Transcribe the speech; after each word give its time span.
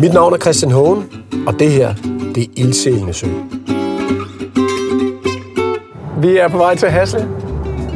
Mit 0.00 0.12
navn 0.12 0.32
er 0.32 0.38
Christian 0.38 0.72
Hågen, 0.72 1.08
og 1.46 1.58
det 1.58 1.72
her, 1.72 1.94
det 2.34 2.42
er 2.42 2.46
Ildsælende 2.56 3.12
Sø. 3.12 3.26
Vi 6.20 6.36
er 6.36 6.48
på 6.48 6.56
vej 6.58 6.76
til 6.76 6.88
Hasle. 6.88 7.28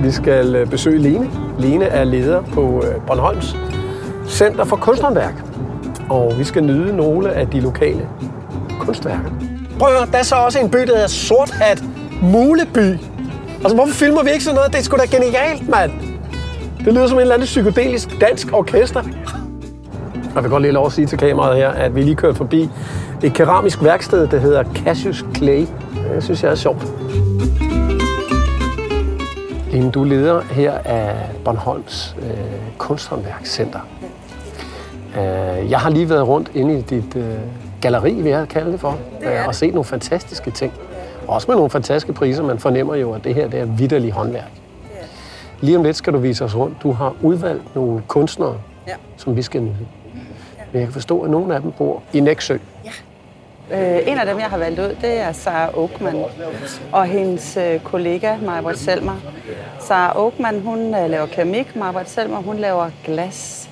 Vi 0.02 0.10
skal 0.10 0.54
øh, 0.54 0.70
besøge 0.70 0.98
Lene. 0.98 1.30
Lene 1.58 1.84
er 1.84 2.04
leder 2.04 2.42
på 2.42 2.84
øh, 2.86 3.06
Bornholms 3.06 3.56
Center 4.28 4.64
for 4.64 4.76
Kunsthåndværk. 4.76 5.34
Og 6.10 6.38
vi 6.38 6.44
skal 6.44 6.64
nyde 6.64 6.96
nogle 6.96 7.32
af 7.32 7.46
de 7.46 7.60
lokale 7.60 8.08
kunstværker. 8.80 9.30
Prøv 9.78 9.88
at 9.88 9.94
høre, 9.98 10.06
der 10.12 10.18
er 10.18 10.22
så 10.22 10.34
også 10.34 10.58
en 10.58 10.70
by, 10.70 10.78
der 10.78 10.94
hedder 10.94 11.06
Sorthat 11.06 11.84
Muleby. 12.22 12.98
Altså, 13.60 13.74
hvorfor 13.74 13.94
filmer 13.94 14.22
vi 14.22 14.30
ikke 14.30 14.44
sådan 14.44 14.54
noget? 14.54 14.72
Det 14.72 14.78
er 14.78 14.82
sgu 14.82 14.96
da 14.96 15.16
genialt, 15.16 15.68
mand. 15.68 15.92
Det 16.84 16.92
lyder 16.94 17.06
som 17.06 17.16
en 17.16 17.20
eller 17.20 17.34
anden 17.34 17.46
psykedelisk 17.46 18.20
dansk 18.20 18.52
orkester. 18.52 19.02
Jeg 20.34 20.42
vil 20.42 20.50
godt 20.50 20.62
lige 20.62 20.72
lov 20.72 20.86
at 20.86 20.92
sige 20.92 21.06
til 21.06 21.18
kameraet 21.18 21.56
her, 21.56 21.68
at 21.70 21.94
vi 21.94 22.02
lige 22.02 22.16
kørt 22.16 22.36
forbi 22.36 22.68
et 23.22 23.34
keramisk 23.34 23.82
værksted, 23.82 24.26
der 24.26 24.38
hedder 24.38 24.64
Cassius 24.74 25.24
Clay. 25.36 25.66
Det 26.14 26.24
synes 26.24 26.42
jeg 26.42 26.50
er 26.50 26.54
sjovt. 26.54 26.86
Line, 29.72 29.90
du 29.90 30.02
er 30.02 30.06
leder 30.06 30.40
her 30.40 30.72
af 30.84 31.16
Bornholms 31.44 32.16
øh, 32.22 32.28
Kunsthåndværkscenter. 32.78 33.80
Øh, 35.18 35.70
jeg 35.70 35.78
har 35.78 35.90
lige 35.90 36.10
været 36.10 36.28
rundt 36.28 36.50
inde 36.54 36.78
i 36.78 36.82
dit 36.82 37.16
øh, 37.16 37.24
galleri, 37.80 38.12
vil 38.14 38.30
jeg 38.30 38.48
kalde 38.48 38.72
det 38.72 38.80
for, 38.80 38.98
øh, 39.22 39.46
og 39.46 39.54
set 39.54 39.74
nogle 39.74 39.84
fantastiske 39.84 40.50
ting. 40.50 40.72
Også 41.28 41.44
med 41.48 41.56
nogle 41.56 41.70
fantastiske 41.70 42.12
priser. 42.12 42.42
Man 42.42 42.58
fornemmer 42.58 42.94
jo, 42.94 43.12
at 43.12 43.24
det 43.24 43.34
her 43.34 43.48
det 43.48 43.60
er 43.60 43.64
vidderlig 43.64 44.12
håndværk. 44.12 44.50
Lige 45.60 45.78
om 45.78 45.84
lidt 45.84 45.96
skal 45.96 46.12
du 46.12 46.18
vise 46.18 46.44
os 46.44 46.56
rundt. 46.56 46.82
Du 46.82 46.92
har 46.92 47.14
udvalgt 47.22 47.74
nogle 47.74 48.02
kunstnere, 48.08 48.54
Ja. 48.88 48.92
som 49.16 49.36
vi 49.36 49.42
skal 49.42 49.62
nyde. 49.62 49.76
Men 50.74 50.80
jeg 50.80 50.86
kan 50.88 50.92
forstå, 50.92 51.20
at 51.20 51.30
nogle 51.30 51.54
af 51.54 51.60
dem 51.60 51.72
bor 51.72 52.02
i 52.12 52.20
Næksø. 52.20 52.54
Øh, 53.72 53.98
en 54.06 54.18
af 54.18 54.26
dem, 54.26 54.38
jeg 54.38 54.46
har 54.46 54.58
valgt 54.58 54.80
ud, 54.80 54.96
det 55.00 55.20
er 55.20 55.32
Sara 55.32 55.78
Oakman 55.78 56.24
og 56.92 57.04
hendes 57.06 57.56
øh, 57.56 57.80
kollega, 57.80 58.36
Majbert 58.36 58.78
Selmer. 58.78 59.16
Sara 59.80 60.20
Oakman, 60.20 60.60
hun 60.60 60.94
øh, 60.94 61.10
laver 61.10 61.26
keramik, 61.26 61.76
Majbert 61.76 62.10
Selmer, 62.10 62.36
hun 62.36 62.56
laver 62.56 62.90
glas. 63.04 63.70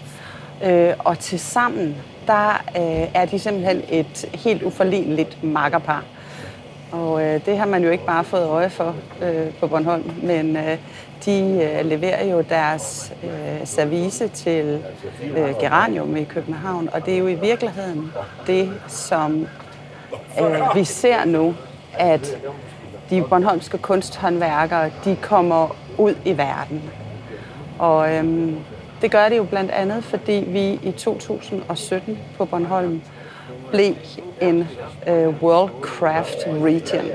Øh, 0.64 0.92
og 0.98 1.18
til 1.18 1.40
sammen, 1.40 1.96
der 2.26 2.50
øh, 2.76 3.08
er 3.14 3.24
de 3.24 3.38
simpelthen 3.38 3.82
et 3.88 4.24
helt 4.34 4.62
uforligneligt 4.62 5.44
makkerpar. 5.44 6.04
Og 6.92 7.22
øh, 7.22 7.46
det 7.46 7.58
har 7.58 7.66
man 7.66 7.84
jo 7.84 7.90
ikke 7.90 8.06
bare 8.06 8.24
fået 8.24 8.46
øje 8.46 8.70
for 8.70 8.94
øh, 9.22 9.54
på 9.60 9.66
Bornholm, 9.66 10.10
men 10.22 10.56
øh, 10.56 10.78
de 11.24 11.68
øh, 11.72 11.86
leverer 11.86 12.26
jo 12.26 12.40
deres 12.40 13.12
øh, 13.24 13.66
service 13.66 14.28
til 14.28 14.82
øh, 15.36 15.54
Geranium 15.60 16.16
i 16.16 16.24
København, 16.24 16.88
og 16.92 17.06
det 17.06 17.14
er 17.14 17.18
jo 17.18 17.26
i 17.26 17.34
virkeligheden 17.34 18.12
det, 18.46 18.72
som 18.88 19.46
øh, 20.40 20.74
vi 20.74 20.84
ser 20.84 21.24
nu, 21.24 21.54
at 21.94 22.38
de 23.10 23.22
bornholmske 23.22 23.78
kunsthåndværkere, 23.78 24.90
de 25.04 25.16
kommer 25.22 25.76
ud 25.98 26.14
i 26.24 26.36
verden. 26.36 26.82
Og 27.78 28.14
øhm, 28.14 28.56
det 29.02 29.10
gør 29.10 29.28
det 29.28 29.36
jo 29.36 29.44
blandt 29.44 29.70
andet, 29.70 30.04
fordi 30.04 30.44
vi 30.48 30.80
i 30.82 30.92
2017 30.92 32.18
på 32.38 32.44
Bornholm 32.44 33.02
blev 33.72 33.94
en 34.40 34.68
øh, 35.06 35.42
Worldcraft 35.42 36.38
Region. 36.46 37.10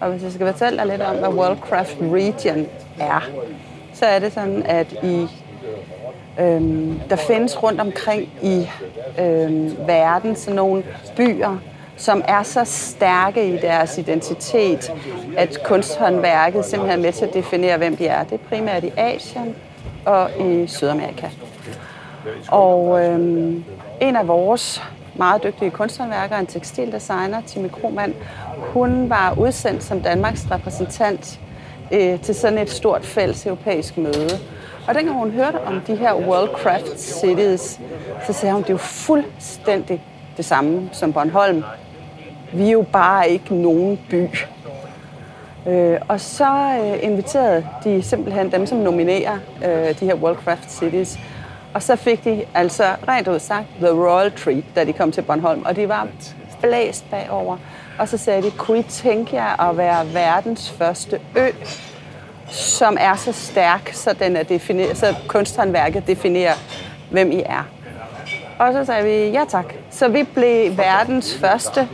Og 0.00 0.10
hvis 0.10 0.22
jeg 0.22 0.32
skal 0.32 0.46
fortælle 0.52 0.78
dig 0.78 0.86
lidt 0.86 1.02
om, 1.02 1.16
hvad 1.16 1.28
Worldcraft 1.28 1.96
Region 2.00 2.66
er, 3.00 3.28
så 3.92 4.06
er 4.06 4.18
det 4.18 4.32
sådan, 4.32 4.62
at 4.62 4.92
i 5.02 5.28
Øhm, 6.40 7.00
der 7.10 7.16
findes 7.16 7.62
rundt 7.62 7.80
omkring 7.80 8.28
i 8.42 8.68
øhm, 9.18 9.76
verden 9.86 10.36
sådan 10.36 10.56
nogle 10.56 10.84
byer, 11.16 11.58
som 11.96 12.22
er 12.28 12.42
så 12.42 12.64
stærke 12.64 13.48
i 13.54 13.56
deres 13.56 13.98
identitet, 13.98 14.92
at 15.36 15.58
kunsthåndværket 15.64 16.64
simpelthen 16.64 16.98
er 16.98 17.02
med 17.02 17.12
til 17.12 17.24
at 17.24 17.34
definere, 17.34 17.78
hvem 17.78 17.96
de 17.96 18.06
er. 18.06 18.24
Det 18.24 18.32
er 18.34 18.48
primært 18.48 18.84
i 18.84 18.92
Asien 18.96 19.54
og 20.04 20.30
i 20.40 20.66
Sydamerika. 20.66 21.28
Og 22.48 23.04
øhm, 23.04 23.64
en 24.00 24.16
af 24.16 24.28
vores 24.28 24.82
meget 25.16 25.42
dygtige 25.42 25.70
kunsthåndværker, 25.70 26.36
en 26.36 26.46
tekstildesigner, 26.46 27.40
Timmy 27.46 27.68
Kromand. 27.68 28.14
hun 28.56 29.10
var 29.10 29.34
udsendt 29.38 29.84
som 29.84 30.00
Danmarks 30.00 30.46
repræsentant 30.50 31.40
øh, 31.92 32.20
til 32.20 32.34
sådan 32.34 32.58
et 32.58 32.70
stort 32.70 33.04
fælles 33.04 33.46
europæisk 33.46 33.96
møde. 33.96 34.38
Og 34.88 34.94
dengang 34.94 35.18
hun 35.18 35.30
hørte 35.30 35.60
om 35.60 35.80
de 35.80 35.96
her 35.96 36.14
World 36.14 36.48
Craft 36.48 37.00
Cities, 37.00 37.80
så 38.26 38.32
sagde 38.32 38.52
hun, 38.54 38.62
det 38.62 38.68
er 38.68 38.74
jo 38.74 38.78
fuldstændig 38.78 40.02
det 40.36 40.44
samme 40.44 40.88
som 40.92 41.12
Bornholm. 41.12 41.64
Vi 42.52 42.66
er 42.66 42.72
jo 42.72 42.84
bare 42.92 43.30
ikke 43.30 43.54
nogen 43.54 44.00
by. 44.10 44.28
Øh, 45.66 45.98
og 46.08 46.20
så 46.20 46.78
øh, 46.84 47.02
inviterede 47.02 47.66
de 47.84 48.02
simpelthen 48.02 48.52
dem, 48.52 48.66
som 48.66 48.78
nominerer 48.78 49.38
øh, 49.64 50.00
de 50.00 50.06
her 50.06 50.14
World 50.14 50.36
Craft 50.36 50.72
Cities. 50.72 51.18
Og 51.74 51.82
så 51.82 51.96
fik 51.96 52.24
de 52.24 52.44
altså 52.54 52.84
rent 53.08 53.28
ud 53.28 53.38
sagt 53.38 53.66
The 53.80 53.90
Royal 53.90 54.32
Treat, 54.32 54.64
da 54.76 54.84
de 54.84 54.92
kom 54.92 55.12
til 55.12 55.22
Bornholm. 55.22 55.62
Og 55.64 55.76
de 55.76 55.88
var 55.88 56.08
blæst 56.62 57.10
bagover. 57.10 57.56
Og 57.98 58.08
så 58.08 58.18
sagde 58.18 58.42
de, 58.42 58.50
kunne 58.50 58.78
I 58.78 58.82
tænke 58.82 59.36
jer 59.36 59.70
at 59.70 59.76
være 59.76 60.14
verdens 60.14 60.70
første 60.70 61.20
ø, 61.36 61.48
som 62.48 62.96
er 63.00 63.16
så 63.16 63.32
stærk, 63.32 63.90
så, 63.92 64.12
den 64.12 64.36
er 64.36 64.42
defineret, 64.42 64.96
så 64.96 65.14
kunsthåndværket 65.28 66.06
definerer, 66.06 66.54
hvem 67.10 67.32
I 67.32 67.42
er. 67.46 67.68
Og 68.58 68.72
så 68.72 68.84
sagde 68.84 69.04
vi 69.04 69.30
ja 69.30 69.44
tak. 69.48 69.74
Så 69.90 70.08
vi 70.08 70.22
blev 70.22 70.76
verdens 70.76 71.34
første 71.34 71.88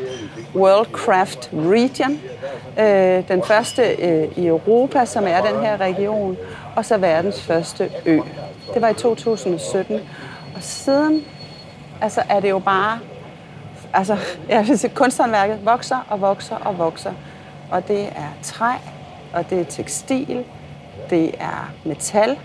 World 0.55 0.87
Craft 0.93 1.51
Region. 1.53 2.21
Øh, 2.79 3.29
den 3.29 3.43
første 3.43 3.83
øh, 3.83 4.39
i 4.39 4.47
Europa, 4.47 5.05
som 5.05 5.25
er 5.27 5.43
den 5.43 5.61
her 5.61 5.81
region. 5.81 6.37
Og 6.77 6.85
så 6.85 6.97
verdens 6.97 7.43
første 7.43 7.91
ø. 8.07 8.19
Det 8.75 8.83
var 8.83 8.89
i 8.89 8.95
2017. 8.95 10.01
Og 10.57 10.63
siden 10.63 11.25
altså, 12.01 12.23
er 12.29 12.41
det 12.41 12.51
jo 12.51 12.59
bare... 12.59 12.99
Altså, 13.95 14.17
jeg 14.49 14.69
vil 14.69 14.79
sige, 14.79 14.95
kunsthåndværket 14.95 15.65
vokser 15.65 16.07
og 16.09 16.21
vokser 16.21 16.57
og 16.57 16.79
vokser. 16.79 17.13
Og 17.71 17.89
det 17.89 18.07
er 18.07 18.29
træ, 18.43 18.73
og 19.33 19.51
det 19.51 19.61
er 19.61 19.65
tekstil, 19.65 20.45
det 21.11 21.35
er 21.41 21.73
metal, 21.85 22.39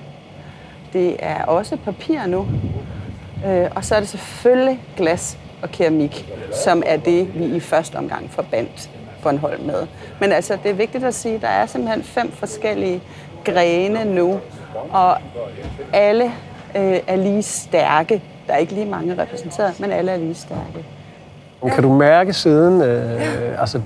det 0.93 1.15
er 1.19 1.45
også 1.45 1.77
papir 1.77 2.25
nu. 2.25 2.47
Øh, 3.45 3.69
og 3.75 3.85
så 3.85 3.95
er 3.95 3.99
det 3.99 4.09
selvfølgelig 4.09 4.79
glas 4.97 5.37
og 5.61 5.69
keramik, 5.69 6.33
som 6.63 6.83
er 6.85 6.97
det, 6.97 7.39
vi 7.39 7.45
i 7.45 7.59
første 7.59 7.95
omgang 7.95 8.31
forbandt 8.31 8.89
Bornholm 9.23 9.63
med. 9.63 9.87
Men 10.19 10.31
altså, 10.31 10.57
det 10.63 10.71
er 10.71 10.75
vigtigt 10.75 11.03
at 11.03 11.13
sige, 11.13 11.35
at 11.35 11.41
der 11.41 11.47
er 11.47 11.65
simpelthen 11.65 12.03
fem 12.03 12.31
forskellige 12.31 13.01
grene 13.45 14.05
nu, 14.05 14.39
og 14.91 15.17
alle 15.93 16.25
øh, 16.75 16.99
er 17.07 17.15
lige 17.15 17.43
stærke. 17.43 18.21
Der 18.47 18.53
er 18.53 18.57
ikke 18.57 18.73
lige 18.73 18.85
mange 18.85 19.21
repræsenteret, 19.21 19.79
men 19.79 19.91
alle 19.91 20.11
er 20.11 20.17
lige 20.17 20.35
stærke. 20.35 20.85
Kan 21.73 21.83
du 21.83 21.93
mærke 21.93 22.33
siden, 22.33 22.81
øh, 22.81 23.61
altså, 23.61 23.81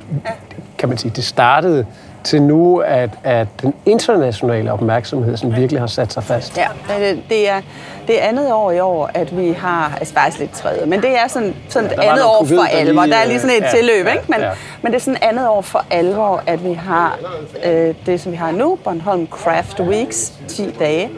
kan 0.77 0.89
man 0.89 0.97
sige, 0.97 1.11
det 1.15 1.23
startede 1.23 1.85
til 2.23 2.41
nu, 2.41 2.77
at, 2.77 3.09
at 3.23 3.47
den 3.61 3.73
internationale 3.85 4.71
opmærksomhed 4.73 5.37
sådan 5.37 5.55
virkelig 5.55 5.81
har 5.81 5.87
sat 5.87 6.13
sig 6.13 6.23
fast? 6.23 6.57
Ja, 6.57 6.67
det, 6.99 7.23
det, 7.29 7.49
er, 7.49 7.61
det 8.09 8.23
er 8.23 8.27
andet 8.27 8.53
år 8.53 8.71
i 8.71 8.79
år, 8.79 9.09
at 9.13 9.37
vi 9.37 9.51
har, 9.51 9.97
altså 9.99 10.13
faktisk 10.13 10.39
lidt 10.39 10.51
tredje, 10.51 10.85
men 10.85 11.01
det 11.01 11.09
er 11.09 11.27
sådan, 11.27 11.55
sådan 11.69 11.91
Ja, 11.97 12.11
andet 12.11 12.25
år 12.25 12.37
covid, 12.39 12.57
for 12.57 12.65
alvor. 12.65 13.05
Der 13.05 13.15
er 13.15 13.25
lige 13.25 13.39
sådan 13.39 13.55
et 13.55 13.63
ja, 13.63 13.69
tilløb, 13.69 14.05
ja, 14.05 14.11
ikke? 14.11 14.23
Men, 14.27 14.39
ja. 14.39 14.49
men 14.81 14.91
det 14.91 14.99
er 14.99 15.03
sådan 15.03 15.23
andet 15.23 15.49
år 15.49 15.61
for 15.61 15.85
alvor, 15.89 16.43
at 16.47 16.63
vi 16.63 16.73
har 16.73 17.19
øh, 17.65 17.95
det, 18.05 18.21
som 18.21 18.31
vi 18.31 18.37
har 18.37 18.51
nu, 18.51 18.77
Bornholm 18.83 19.27
Craft 19.27 19.79
Weeks, 19.79 20.33
10 20.47 20.71
dage, 20.79 21.09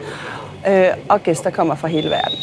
øh, 0.68 0.86
og 1.08 1.22
gæster 1.22 1.50
kommer 1.50 1.74
fra 1.74 1.88
hele 1.88 2.10
verden. 2.10 2.38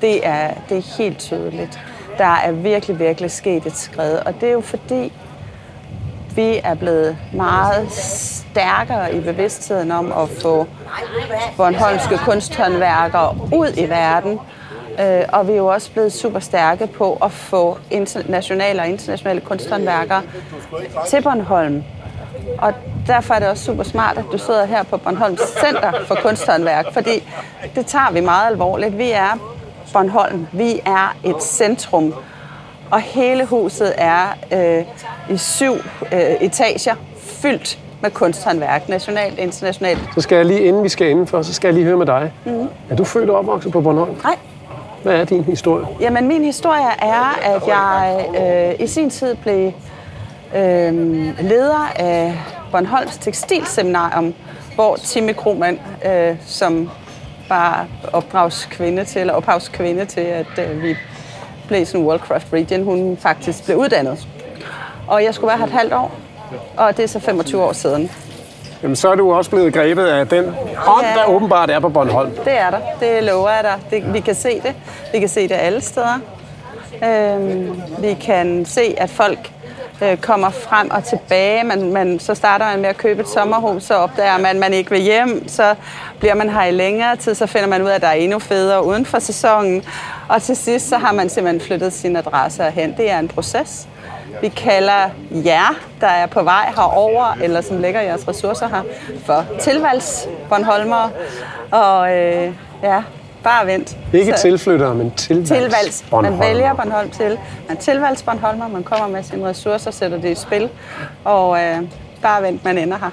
Det 0.00 0.26
er, 0.26 0.50
det 0.68 0.76
er 0.78 0.96
helt 0.98 1.18
tydeligt. 1.18 1.80
Der 2.18 2.40
er 2.44 2.52
virkelig, 2.52 2.98
virkelig 2.98 3.30
sket 3.30 3.66
et 3.66 3.76
skred, 3.76 4.18
og 4.26 4.34
det 4.40 4.48
er 4.48 4.52
jo 4.52 4.60
fordi, 4.60 5.12
vi 6.36 6.60
er 6.64 6.74
blevet 6.74 7.16
meget 7.32 7.92
stærkere 7.92 9.14
i 9.14 9.20
bevidstheden 9.20 9.92
om 9.92 10.12
at 10.12 10.28
få 10.42 10.66
Bornholmske 11.56 12.18
kunsthåndværkere 12.18 13.38
ud 13.54 13.72
i 13.76 13.88
verden. 13.88 14.40
Øh, 15.00 15.24
og 15.28 15.46
vi 15.48 15.52
er 15.52 15.56
jo 15.56 15.66
også 15.66 15.92
blevet 15.92 16.12
super 16.12 16.40
stærke 16.40 16.86
på 16.86 17.18
at 17.24 17.32
få 17.32 17.78
internationale 17.90 18.82
og 18.82 18.88
internationale 18.88 19.40
kunsthåndværkere 19.40 20.22
til 21.08 21.22
Bornholm. 21.22 21.84
Og 22.58 22.72
derfor 23.06 23.34
er 23.34 23.38
det 23.38 23.48
også 23.48 23.64
super 23.64 23.82
smart, 23.82 24.18
at 24.18 24.24
du 24.32 24.38
sidder 24.38 24.64
her 24.64 24.82
på 24.82 24.96
Bornholms 24.96 25.40
Center 25.40 25.92
for 26.06 26.14
Kunsthåndværk, 26.14 26.92
fordi 26.92 27.28
det 27.74 27.86
tager 27.86 28.12
vi 28.12 28.20
meget 28.20 28.46
alvorligt. 28.46 28.98
Vi 28.98 29.10
er 29.10 29.38
Bornholm. 29.92 30.46
Vi 30.52 30.80
er 30.86 31.16
et 31.24 31.42
centrum 31.42 32.14
og 32.92 33.00
hele 33.00 33.44
huset 33.44 33.94
er 33.98 34.26
øh, 34.52 34.84
i 35.34 35.36
syv 35.36 35.74
øh, 36.12 36.20
etager 36.40 36.94
fyldt 37.16 37.78
med 38.00 38.10
kunsthåndværk, 38.10 38.88
nationalt 38.88 39.38
og 39.38 39.44
internationalt. 39.44 40.00
Så 40.14 40.20
skal 40.20 40.36
jeg 40.36 40.44
lige, 40.46 40.60
inden 40.60 40.84
vi 40.84 40.88
skal 40.88 41.08
indenfor, 41.08 41.42
så 41.42 41.54
skal 41.54 41.68
jeg 41.68 41.74
lige 41.74 41.84
høre 41.84 41.96
med 41.96 42.06
dig. 42.06 42.32
Mm. 42.44 42.68
Er 42.90 42.96
du 42.96 43.04
født 43.04 43.30
og 43.30 43.38
opvokset 43.38 43.72
på 43.72 43.80
Bornholm? 43.80 44.14
Nej, 44.24 44.36
Hvad 45.02 45.20
er 45.20 45.24
din 45.24 45.44
historie? 45.44 45.86
Jamen, 46.00 46.28
min 46.28 46.44
historie 46.44 46.86
er, 46.98 47.38
at 47.42 47.62
jeg 47.66 48.26
øh, 48.78 48.84
i 48.84 48.86
sin 48.86 49.10
tid 49.10 49.34
blev 49.34 49.72
øh, 50.56 50.94
leder 51.40 51.92
af 51.96 52.42
Bornholms 52.72 53.18
Tekstilseminarium, 53.18 54.34
hvor 54.74 54.96
Timme 54.96 55.32
Krohmann, 55.32 55.80
øh, 56.06 56.36
som 56.46 56.90
var 57.48 57.86
opdragskvinde 58.12 59.04
til, 59.04 59.20
eller 59.20 59.34
ophavskvinde 59.34 60.04
til, 60.04 60.20
at 60.20 60.58
øh, 60.58 60.82
vi 60.82 60.96
sådan 61.84 62.06
Worldcraft 62.06 62.46
Region, 62.52 62.82
hun 62.84 63.18
faktisk 63.20 63.64
blev 63.64 63.76
uddannet. 63.76 64.26
Og 65.08 65.24
jeg 65.24 65.34
skulle 65.34 65.48
være 65.48 65.58
her 65.58 65.64
et 65.66 65.72
halvt 65.72 65.92
år, 65.92 66.12
og 66.76 66.96
det 66.96 67.02
er 67.02 67.06
så 67.08 67.20
25 67.20 67.62
år 67.62 67.72
siden. 67.72 68.10
Jamen, 68.82 68.96
så 68.96 69.10
er 69.10 69.14
du 69.14 69.32
også 69.32 69.50
blevet 69.50 69.74
grebet 69.74 70.06
af 70.06 70.28
den 70.28 70.44
ånd, 70.88 71.06
Ja. 71.06 71.20
der 71.20 71.28
åbenbart 71.28 71.70
er 71.70 71.80
på 71.80 71.88
Bornholm. 71.88 72.30
Det 72.44 72.58
er 72.60 72.70
der. 72.70 72.78
Det 73.00 73.24
lover 73.24 73.50
jeg 73.50 73.64
dig. 73.64 73.78
Det, 73.90 74.14
vi 74.14 74.20
kan 74.20 74.34
se 74.34 74.60
det. 74.60 74.74
Vi 75.12 75.18
kan 75.20 75.28
se 75.28 75.42
det 75.48 75.54
alle 75.54 75.80
steder. 75.80 76.18
Øhm, 77.04 77.82
vi 77.98 78.14
kan 78.14 78.64
se, 78.64 78.94
at 78.98 79.10
folk 79.10 79.50
øh, 80.02 80.16
kommer 80.16 80.50
frem 80.50 80.90
og 80.90 81.04
tilbage. 81.04 81.64
Man, 81.64 81.92
man, 81.92 82.18
så 82.18 82.34
starter 82.34 82.66
man 82.66 82.80
med 82.80 82.88
at 82.88 82.96
købe 82.96 83.20
et 83.20 83.28
sommerhus, 83.28 83.82
så 83.82 83.94
opdager 83.94 84.38
man, 84.38 84.46
at 84.46 84.56
man 84.56 84.72
ikke 84.72 84.90
vil 84.90 85.00
hjem. 85.00 85.48
Så 85.48 85.74
bliver 86.18 86.34
man 86.34 86.50
her 86.50 86.64
i 86.64 86.70
længere 86.70 87.16
tid, 87.16 87.34
så 87.34 87.46
finder 87.46 87.68
man 87.68 87.82
ud 87.82 87.88
af, 87.88 87.94
at 87.94 88.00
der 88.02 88.08
er 88.08 88.12
endnu 88.12 88.38
federe 88.38 88.84
uden 88.84 89.06
for 89.06 89.18
sæsonen. 89.18 89.84
Og 90.28 90.42
til 90.42 90.56
sidst, 90.56 90.88
så 90.88 90.98
har 90.98 91.12
man 91.12 91.28
simpelthen 91.28 91.60
flyttet 91.60 91.92
sin 91.92 92.16
adresse 92.16 92.64
hen. 92.70 92.94
Det 92.96 93.10
er 93.10 93.18
en 93.18 93.28
proces. 93.28 93.88
Vi 94.40 94.48
kalder 94.48 95.10
jer, 95.30 95.74
der 96.00 96.06
er 96.06 96.26
på 96.26 96.42
vej 96.42 96.72
herover, 96.76 97.36
eller 97.42 97.60
som 97.60 97.78
lægger 97.78 98.00
jeres 98.00 98.28
ressourcer 98.28 98.68
her, 98.68 98.82
for 99.24 99.44
tilvalgsbornholmere. 99.60 101.10
Og 101.70 102.16
øh, 102.16 102.52
ja, 102.82 103.02
bare 103.44 103.66
vent. 103.66 103.96
Ikke 104.12 104.32
Så- 104.36 104.42
tilflyttere, 104.42 104.94
men 104.94 105.10
tilvalgs. 105.10 105.48
tilvalgs. 105.50 106.04
Man 106.12 106.40
vælger 106.40 106.74
Bornholm 106.74 107.10
til. 107.10 107.38
Man 107.68 107.76
tilvalgs 107.76 108.22
Bornholmer, 108.22 108.68
man 108.68 108.82
kommer 108.82 109.06
med 109.08 109.22
sine 109.22 109.48
ressourcer, 109.48 109.90
sætter 109.90 110.20
det 110.20 110.30
i 110.30 110.34
spil. 110.34 110.68
Og 111.24 111.60
øh, 111.62 111.78
bare 112.22 112.42
vent, 112.42 112.64
man 112.64 112.78
ender 112.78 112.98
her. 112.98 113.10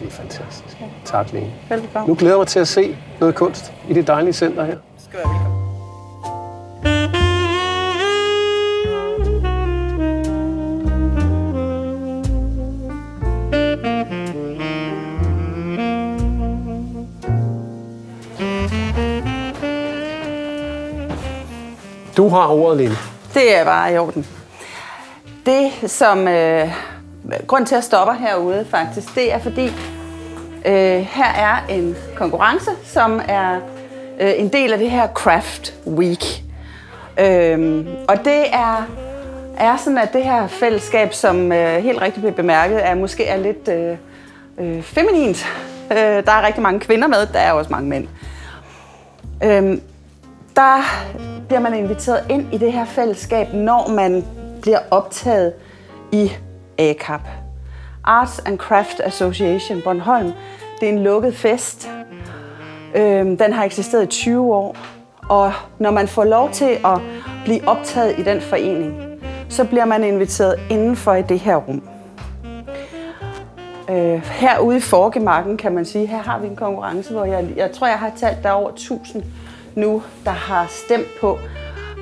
Det 0.00 0.06
er 0.08 0.12
fantastisk. 0.12 0.76
Tak, 1.04 1.32
Lene. 1.32 1.46
Velbekomme. 1.68 2.08
Nu 2.08 2.14
glæder 2.14 2.34
jeg 2.34 2.38
mig 2.38 2.46
til 2.46 2.60
at 2.60 2.68
se 2.68 2.96
noget 3.20 3.34
kunst 3.34 3.72
i 3.88 3.92
det 3.94 4.06
dejlige 4.06 4.32
center 4.32 4.64
her. 4.64 4.76
skal 5.08 5.18
være 5.24 5.28
velkommen. 5.34 5.69
Du 22.20 22.28
har 22.28 22.48
ordet, 22.48 22.78
Lene. 22.78 22.94
Det 23.34 23.56
er 23.56 23.64
bare 23.64 23.94
i 23.94 23.98
orden. 23.98 24.26
Det, 25.46 25.90
som... 25.90 26.28
Øh, 26.28 26.68
grund 27.46 27.66
til 27.66 27.74
at 27.74 27.84
stoppe 27.84 28.14
herude, 28.14 28.66
faktisk, 28.70 29.14
det 29.14 29.32
er 29.32 29.38
fordi, 29.38 29.66
øh, 30.66 31.00
her 31.00 31.32
er 31.36 31.66
en 31.68 31.96
konkurrence, 32.16 32.70
som 32.84 33.20
er 33.28 33.56
øh, 34.20 34.32
en 34.36 34.48
del 34.48 34.72
af 34.72 34.78
det 34.78 34.90
her 34.90 35.08
Craft 35.08 35.74
Week. 35.86 36.42
Øh, 37.20 37.86
og 38.08 38.24
det 38.24 38.44
er, 38.52 38.86
er 39.56 39.76
sådan, 39.76 39.98
at 39.98 40.12
det 40.12 40.24
her 40.24 40.46
fællesskab, 40.46 41.14
som 41.14 41.52
øh, 41.52 41.82
helt 41.82 42.00
rigtigt 42.00 42.22
bliver 42.22 42.36
bemærket, 42.36 42.86
er 42.86 42.94
måske 42.94 43.26
er 43.26 43.36
lidt 43.36 43.68
øh, 43.68 43.96
øh, 44.58 44.82
feminint. 44.82 45.46
Øh, 45.90 45.96
der 45.98 46.32
er 46.32 46.46
rigtig 46.46 46.62
mange 46.62 46.80
kvinder 46.80 47.08
med, 47.08 47.26
der 47.32 47.38
er 47.38 47.52
også 47.52 47.70
mange 47.70 47.88
mænd. 47.88 48.08
Øhm, 49.44 49.82
der 50.56 50.82
bliver 51.48 51.60
man 51.60 51.74
inviteret 51.74 52.24
ind 52.30 52.54
i 52.54 52.58
det 52.58 52.72
her 52.72 52.84
fællesskab, 52.84 53.52
når 53.52 53.88
man 53.88 54.24
bliver 54.62 54.78
optaget 54.90 55.52
i 56.12 56.32
ACAP. 56.78 57.20
Arts 58.04 58.38
and 58.38 58.58
Craft 58.58 59.00
Association 59.04 59.82
Bornholm. 59.84 60.32
Det 60.80 60.88
er 60.88 60.92
en 60.92 61.02
lukket 61.02 61.36
fest. 61.36 61.90
Øhm, 62.94 63.36
den 63.36 63.52
har 63.52 63.64
eksisteret 63.64 64.02
i 64.02 64.06
20 64.06 64.54
år. 64.54 64.76
Og 65.28 65.52
når 65.78 65.90
man 65.90 66.08
får 66.08 66.24
lov 66.24 66.50
til 66.50 66.78
at 66.84 67.00
blive 67.44 67.68
optaget 67.68 68.18
i 68.18 68.22
den 68.22 68.40
forening, 68.40 68.94
så 69.48 69.64
bliver 69.64 69.84
man 69.84 70.04
inviteret 70.04 70.54
indenfor 70.70 71.14
i 71.14 71.22
det 71.22 71.38
her 71.38 71.56
rum. 71.56 71.82
Øh, 73.90 74.22
herude 74.24 74.76
i 74.76 74.80
Forgemarken 74.80 75.56
kan 75.56 75.74
man 75.74 75.84
sige, 75.84 76.06
her 76.06 76.22
har 76.22 76.38
vi 76.38 76.46
en 76.46 76.56
konkurrence, 76.56 77.12
hvor 77.12 77.24
jeg, 77.24 77.48
jeg 77.56 77.72
tror, 77.72 77.86
jeg 77.86 77.98
har 77.98 78.12
talt, 78.16 78.42
der 78.42 78.50
over 78.50 78.70
1000 78.70 79.24
nu, 79.74 80.02
der 80.24 80.30
har 80.30 80.66
stemt 80.68 81.06
på, 81.20 81.38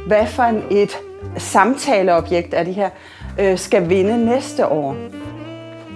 hvad 0.07 0.27
for 0.27 0.53
et 0.71 0.99
samtaleobjekt 1.37 2.55
af 2.55 2.65
de 2.65 2.73
her 2.73 2.91
øh, 3.39 3.59
skal 3.59 3.89
vinde 3.89 4.25
næste 4.27 4.67
år. 4.67 4.97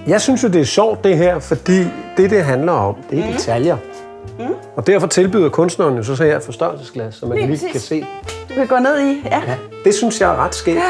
Jeg 0.06 0.20
synes 0.20 0.42
jo, 0.42 0.48
det 0.48 0.60
er 0.60 0.64
sjovt 0.64 1.04
det 1.04 1.16
her, 1.16 1.38
fordi 1.38 1.78
det, 2.16 2.30
det 2.30 2.44
handler 2.44 2.72
om, 2.72 2.94
det 3.10 3.18
er 3.18 3.26
mm. 3.26 3.32
detaljer. 3.32 3.76
Mm. 4.38 4.44
Og 4.76 4.86
derfor 4.86 5.06
tilbyder 5.06 5.48
kunstneren 5.48 5.96
jo 5.96 6.02
så, 6.02 6.16
så 6.16 6.24
her 6.24 6.36
et 6.36 6.42
forstørrelsesglas, 6.42 7.14
så 7.14 7.26
man 7.26 7.38
Lige 7.38 7.46
lige, 7.46 7.56
præcis. 7.56 7.72
kan 7.72 7.80
se. 7.80 8.06
Du 8.48 8.54
kan 8.54 8.66
gå 8.66 8.78
ned 8.78 9.00
i, 9.00 9.22
ja. 9.24 9.42
Ja, 9.46 9.54
det 9.84 9.94
synes 9.94 10.20
jeg 10.20 10.30
er 10.30 10.44
ret 10.44 10.54
skægt. 10.54 10.80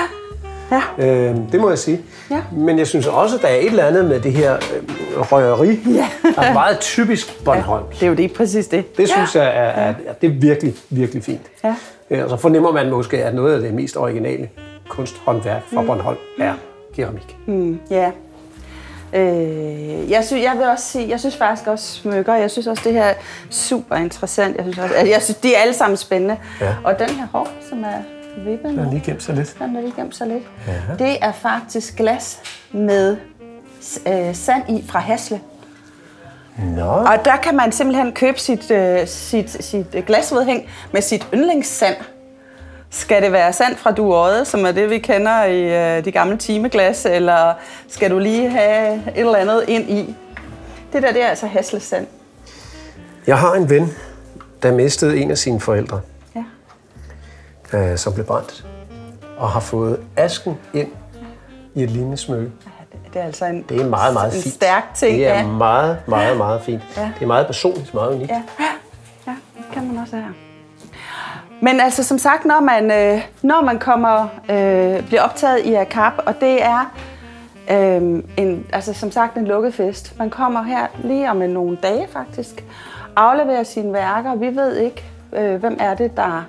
ja. 0.98 1.06
Øh, 1.06 1.36
det 1.52 1.60
må 1.60 1.68
jeg 1.68 1.78
sige. 1.78 2.00
Ja. 2.30 2.42
Men 2.52 2.78
jeg 2.78 2.86
synes 2.86 3.06
også, 3.06 3.38
der 3.42 3.48
er 3.48 3.54
et 3.54 3.66
eller 3.66 3.84
andet 3.84 4.04
med 4.04 4.20
det 4.20 4.32
her 4.32 4.54
øh, 4.54 5.32
røgeri, 5.32 5.78
Ja. 5.94 6.08
Der 6.34 6.42
er 6.42 6.52
meget 6.52 6.78
typisk 6.80 7.44
Bornholm. 7.44 7.84
Det 7.92 8.02
er 8.02 8.06
jo 8.06 8.14
det, 8.14 8.32
præcis 8.32 8.66
det. 8.68 8.96
Det 8.96 9.08
synes 9.08 9.34
jeg 9.36 9.44
er, 9.44 9.48
er, 9.50 9.94
er, 10.06 10.12
det 10.20 10.26
er 10.30 10.34
virkelig, 10.40 10.74
virkelig 10.90 11.24
fint. 11.24 11.42
Ja. 11.64 11.74
Øh, 12.10 12.24
Og 12.24 12.30
så 12.30 12.36
fornemmer 12.36 12.72
man 12.72 12.90
måske, 12.90 13.24
at 13.24 13.34
noget 13.34 13.54
af 13.54 13.60
det 13.60 13.74
mest 13.74 13.96
originale 13.96 14.48
kunsthåndværk 14.88 15.62
fra 15.74 15.82
Bornholm 15.82 16.18
er 16.40 16.54
keramik. 16.96 17.36
Mm, 17.46 17.80
ja. 17.90 18.10
Øh, 19.14 20.10
jeg, 20.10 20.24
synes, 20.24 20.42
jeg 20.44 20.52
vil 20.58 20.66
også 20.66 20.84
sige, 20.84 21.08
jeg 21.08 21.20
synes 21.20 21.36
faktisk 21.36 21.68
også 21.68 21.92
smykker, 21.92 22.34
jeg 22.34 22.50
synes 22.50 22.66
også 22.66 22.82
det 22.84 22.92
her 22.92 23.02
er 23.04 23.14
super 23.50 23.96
interessant. 23.96 24.56
Jeg 24.56 24.64
synes, 24.64 24.78
også, 24.78 24.94
altså, 24.94 25.12
jeg 25.12 25.22
synes 25.22 25.36
de 25.38 25.54
er 25.54 25.58
alle 25.58 25.74
sammen 25.74 25.96
spændende. 25.96 26.36
Ja. 26.60 26.74
Og 26.84 26.98
den 26.98 27.10
her 27.10 27.26
hår, 27.32 27.48
som 27.68 27.84
er 27.84 27.98
vippet 28.44 28.70
Den 28.70 28.78
har 28.78 28.90
lige 28.90 29.02
gemt 29.06 29.22
sig 29.22 29.34
lidt. 29.34 29.54
den 29.58 29.76
er 29.76 29.80
lige 29.80 29.92
gemt 29.96 30.16
sig 30.16 30.26
lidt. 30.26 30.42
Ja. 30.66 31.04
Det 31.04 31.16
er 31.20 31.32
faktisk 31.32 31.96
glas 31.96 32.40
med 32.72 33.16
øh, 34.08 34.34
sand 34.34 34.62
i 34.78 34.84
fra 34.88 34.98
Hasle. 34.98 35.40
Nå. 36.58 36.82
Og 36.86 37.24
der 37.24 37.36
kan 37.36 37.56
man 37.56 37.72
simpelthen 37.72 38.12
købe 38.12 38.40
sit, 38.40 38.70
øh, 38.70 39.06
sit, 39.06 39.64
sit 39.64 39.86
glasvedhæng 40.06 40.68
med 40.92 41.02
sit 41.02 41.28
yndlingssand. 41.34 41.96
Skal 42.90 43.22
det 43.22 43.32
være 43.32 43.52
sand 43.52 43.76
fra 43.76 43.90
Duodde, 43.92 44.44
som 44.44 44.64
er 44.66 44.72
det, 44.72 44.90
vi 44.90 44.98
kender 44.98 45.44
i 45.44 45.96
øh, 45.98 46.04
de 46.04 46.12
gamle 46.12 46.36
timeglas, 46.36 47.04
eller 47.06 47.54
skal 47.88 48.10
du 48.10 48.18
lige 48.18 48.50
have 48.50 48.94
et 48.94 49.02
eller 49.14 49.36
andet 49.36 49.64
ind 49.68 49.90
i? 49.90 50.14
Det 50.92 51.02
der, 51.02 51.12
det 51.12 51.22
er 51.22 51.28
altså 51.28 51.46
haslesand. 51.46 52.06
Jeg 53.26 53.38
har 53.38 53.54
en 53.54 53.70
ven, 53.70 53.92
der 54.62 54.72
mistede 54.72 55.18
en 55.20 55.30
af 55.30 55.38
sine 55.38 55.60
forældre, 55.60 56.00
Ja. 57.72 57.78
øh, 57.78 57.98
som 57.98 58.12
blev 58.14 58.26
brændt, 58.26 58.64
og 59.38 59.48
har 59.48 59.60
fået 59.60 60.00
asken 60.16 60.54
ind 60.74 60.88
i 61.74 61.82
et 61.82 61.90
lignende 61.90 62.16
smykke. 62.16 62.50
Det 63.12 63.20
er 63.20 63.24
altså 63.26 63.44
en, 63.44 63.64
Det 63.68 63.80
er 63.80 63.88
meget, 63.88 64.14
meget 64.14 64.34
en 64.36 64.42
fint. 64.42 64.54
stærk 64.54 64.94
ting. 64.94 65.18
Det 65.18 65.26
er 65.26 65.34
ja. 65.38 65.46
meget, 65.46 65.98
meget, 66.06 66.36
meget 66.36 66.62
fint. 66.62 66.82
Ja. 66.96 67.10
Det 67.14 67.22
er 67.22 67.26
meget 67.26 67.46
personligt, 67.46 67.94
meget 67.94 68.14
unikt. 68.14 68.30
Ja, 68.30 68.42
ja, 69.26 69.32
det 69.56 69.64
kan 69.72 69.86
man 69.86 69.98
også 70.02 70.16
her. 70.16 70.32
Men 71.62 71.80
altså, 71.80 72.04
som 72.04 72.18
sagt, 72.18 72.44
når 72.44 72.60
man, 72.60 72.90
øh, 72.90 73.22
når 73.42 73.62
man 73.62 73.78
kommer, 73.78 74.22
øh, 74.50 75.06
bliver 75.06 75.22
optaget 75.22 75.58
i 75.64 75.74
ACAP, 75.74 76.12
og 76.26 76.34
det 76.40 76.64
er 76.64 76.92
øh, 77.70 78.22
en, 78.36 78.66
altså, 78.72 78.92
som 78.94 79.10
sagt 79.10 79.36
en 79.36 79.46
lukket 79.46 79.74
fest. 79.74 80.18
Man 80.18 80.30
kommer 80.30 80.62
her 80.62 80.86
lige 81.04 81.30
om 81.30 81.36
nogle 81.36 81.78
dage 81.82 82.08
faktisk, 82.12 82.64
afleverer 83.16 83.62
sine 83.62 83.92
værker. 83.92 84.34
Vi 84.34 84.56
ved 84.56 84.76
ikke, 84.76 85.04
øh, 85.32 85.54
hvem 85.60 85.76
er 85.80 85.94
det, 85.94 86.16
der 86.16 86.44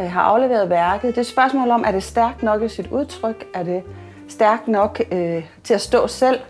øh, 0.00 0.10
har 0.10 0.22
afleveret 0.22 0.70
værket. 0.70 1.08
Det 1.08 1.16
er 1.16 1.20
et 1.20 1.26
spørgsmål 1.26 1.70
om, 1.70 1.84
er 1.86 1.90
det 1.92 2.02
stærkt 2.02 2.42
nok 2.42 2.62
i 2.62 2.68
sit 2.68 2.86
udtryk? 2.90 3.44
Er 3.54 3.62
det 3.62 3.82
stærkt 4.28 4.68
nok 4.68 5.02
øh, 5.12 5.44
til 5.64 5.74
at 5.74 5.80
stå 5.80 6.06
selv? 6.06 6.40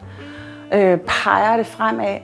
Øh, 0.72 0.98
peger 0.98 1.56
det 1.56 1.66
fremad? 1.66 2.18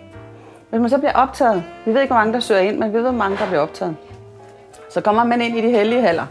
Hvis 0.70 0.80
man 0.80 0.90
så 0.90 0.98
bliver 0.98 1.12
optaget, 1.12 1.64
vi 1.86 1.94
ved 1.94 2.00
ikke, 2.00 2.14
hvor 2.14 2.20
mange 2.20 2.32
der 2.32 2.40
søger 2.40 2.60
ind, 2.60 2.78
men 2.78 2.88
vi 2.88 2.94
ved, 2.94 3.02
hvor 3.02 3.10
mange 3.10 3.36
der 3.36 3.46
bliver 3.46 3.60
optaget. 3.60 3.96
Så 4.90 5.00
kommer 5.00 5.24
man 5.24 5.40
ind 5.40 5.58
i 5.58 5.60
de 5.60 5.70
hellige 5.70 6.00
haller. 6.00 6.26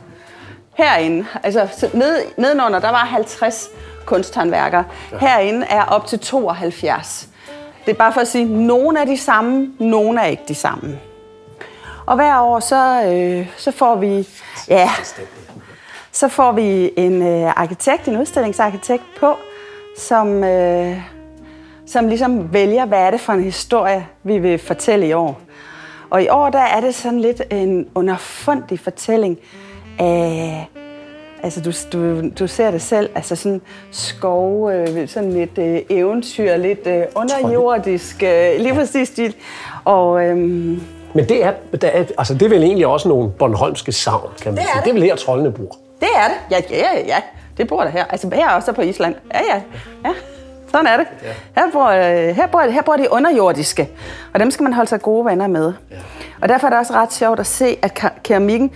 Herinde, 0.77 1.25
altså 1.43 1.67
så 1.77 1.89
ned, 1.93 2.17
nedenunder, 2.37 2.79
der 2.79 2.89
var 2.89 2.97
50 2.97 3.69
kunsthåndværkere. 4.05 4.83
Herinde 5.19 5.65
er 5.69 5.83
op 5.83 6.05
til 6.05 6.19
72. 6.19 7.29
Det 7.85 7.91
er 7.91 7.97
bare 7.97 8.13
for 8.13 8.21
at 8.21 8.27
sige, 8.27 8.43
at 8.43 8.49
nogle 8.49 8.99
er 8.99 9.05
de 9.05 9.17
samme, 9.17 9.73
nogle 9.79 10.21
er 10.21 10.25
ikke 10.25 10.43
de 10.47 10.55
samme. 10.55 10.99
Og 12.05 12.15
hver 12.15 12.39
år, 12.39 12.59
så, 12.59 13.03
øh, 13.05 13.47
så 13.57 13.71
får 13.71 13.95
vi, 13.95 14.27
ja, 14.67 14.89
så 16.17 16.27
får 16.27 16.51
vi 16.51 16.91
en 16.97 17.21
øh, 17.21 17.61
arkitekt, 17.61 18.07
en 18.07 18.17
udstillingsarkitekt 18.17 19.03
på, 19.19 19.33
som, 19.97 20.43
øh, 20.43 20.97
som 21.85 22.07
ligesom 22.07 22.53
vælger, 22.53 22.85
hvad 22.85 22.99
er 22.99 23.11
det 23.11 23.19
for 23.19 23.33
en 23.33 23.43
historie, 23.43 24.07
vi 24.23 24.37
vil 24.37 24.59
fortælle 24.59 25.07
i 25.07 25.13
år. 25.13 25.41
Og 26.09 26.23
i 26.23 26.27
år, 26.29 26.49
der 26.49 26.59
er 26.59 26.79
det 26.79 26.95
sådan 26.95 27.19
lidt 27.19 27.41
en 27.51 27.87
underfundig 27.95 28.79
fortælling 28.79 29.37
af 29.99 30.65
Altså, 31.43 31.61
du, 31.61 31.71
du, 31.97 32.29
du 32.39 32.47
ser 32.47 32.71
det 32.71 32.81
selv, 32.81 33.09
altså 33.15 33.35
sådan 33.35 33.61
skov, 33.91 34.71
øh, 34.71 35.07
sådan 35.07 35.33
lidt 35.33 35.57
øh, 35.57 35.79
eventyr, 35.89 36.57
lidt 36.57 36.87
øh, 36.87 37.03
underjordisk, 37.15 38.23
øh, 38.23 38.59
lige 38.59 38.73
præcis 38.73 39.07
stil. 39.07 39.35
Og, 39.85 40.25
øhm, 40.25 40.81
Men 41.13 41.29
det 41.29 41.43
er, 41.43 41.53
der 41.81 41.87
er, 41.87 42.05
altså 42.17 42.33
det 42.33 42.41
er 42.41 42.49
vel 42.49 42.63
egentlig 42.63 42.87
også 42.87 43.09
nogle 43.09 43.29
Bornholmske 43.29 43.91
savn, 43.91 44.29
kan 44.41 44.51
man 44.51 44.57
Det 44.57 44.67
sige. 44.67 44.75
det. 44.77 44.83
Det 44.83 44.89
er 44.89 44.93
vel 44.93 45.03
her, 45.03 45.15
troldene 45.15 45.51
bor. 45.51 45.77
Det 45.99 46.09
er 46.15 46.27
det. 46.27 46.71
Ja, 46.71 46.77
ja, 46.77 47.05
ja. 47.05 47.21
Det 47.57 47.67
bor 47.67 47.83
der 47.83 47.89
her. 47.89 48.05
Altså, 48.05 48.29
her 48.33 48.49
også 48.49 48.73
på 48.73 48.81
Island. 48.81 49.15
Ja, 49.33 49.39
ja. 49.55 49.61
ja. 50.05 50.13
Sådan 50.71 50.87
er 50.87 50.97
det. 50.97 51.07
Her 51.55 51.71
bor, 51.73 51.85
øh, 51.85 52.35
her, 52.35 52.47
bor, 52.47 52.61
her 52.61 52.81
bor 52.81 52.95
de 52.95 53.11
underjordiske, 53.11 53.89
og 54.33 54.39
dem 54.39 54.51
skal 54.51 54.63
man 54.63 54.73
holde 54.73 54.89
sig 54.89 55.01
gode 55.01 55.25
venner 55.25 55.47
med. 55.47 55.73
Og 56.41 56.49
derfor 56.49 56.67
er 56.67 56.69
det 56.69 56.79
også 56.79 56.93
ret 56.93 57.13
sjovt 57.13 57.39
at 57.39 57.47
se, 57.47 57.77
at 57.81 58.03
keramikken, 58.23 58.71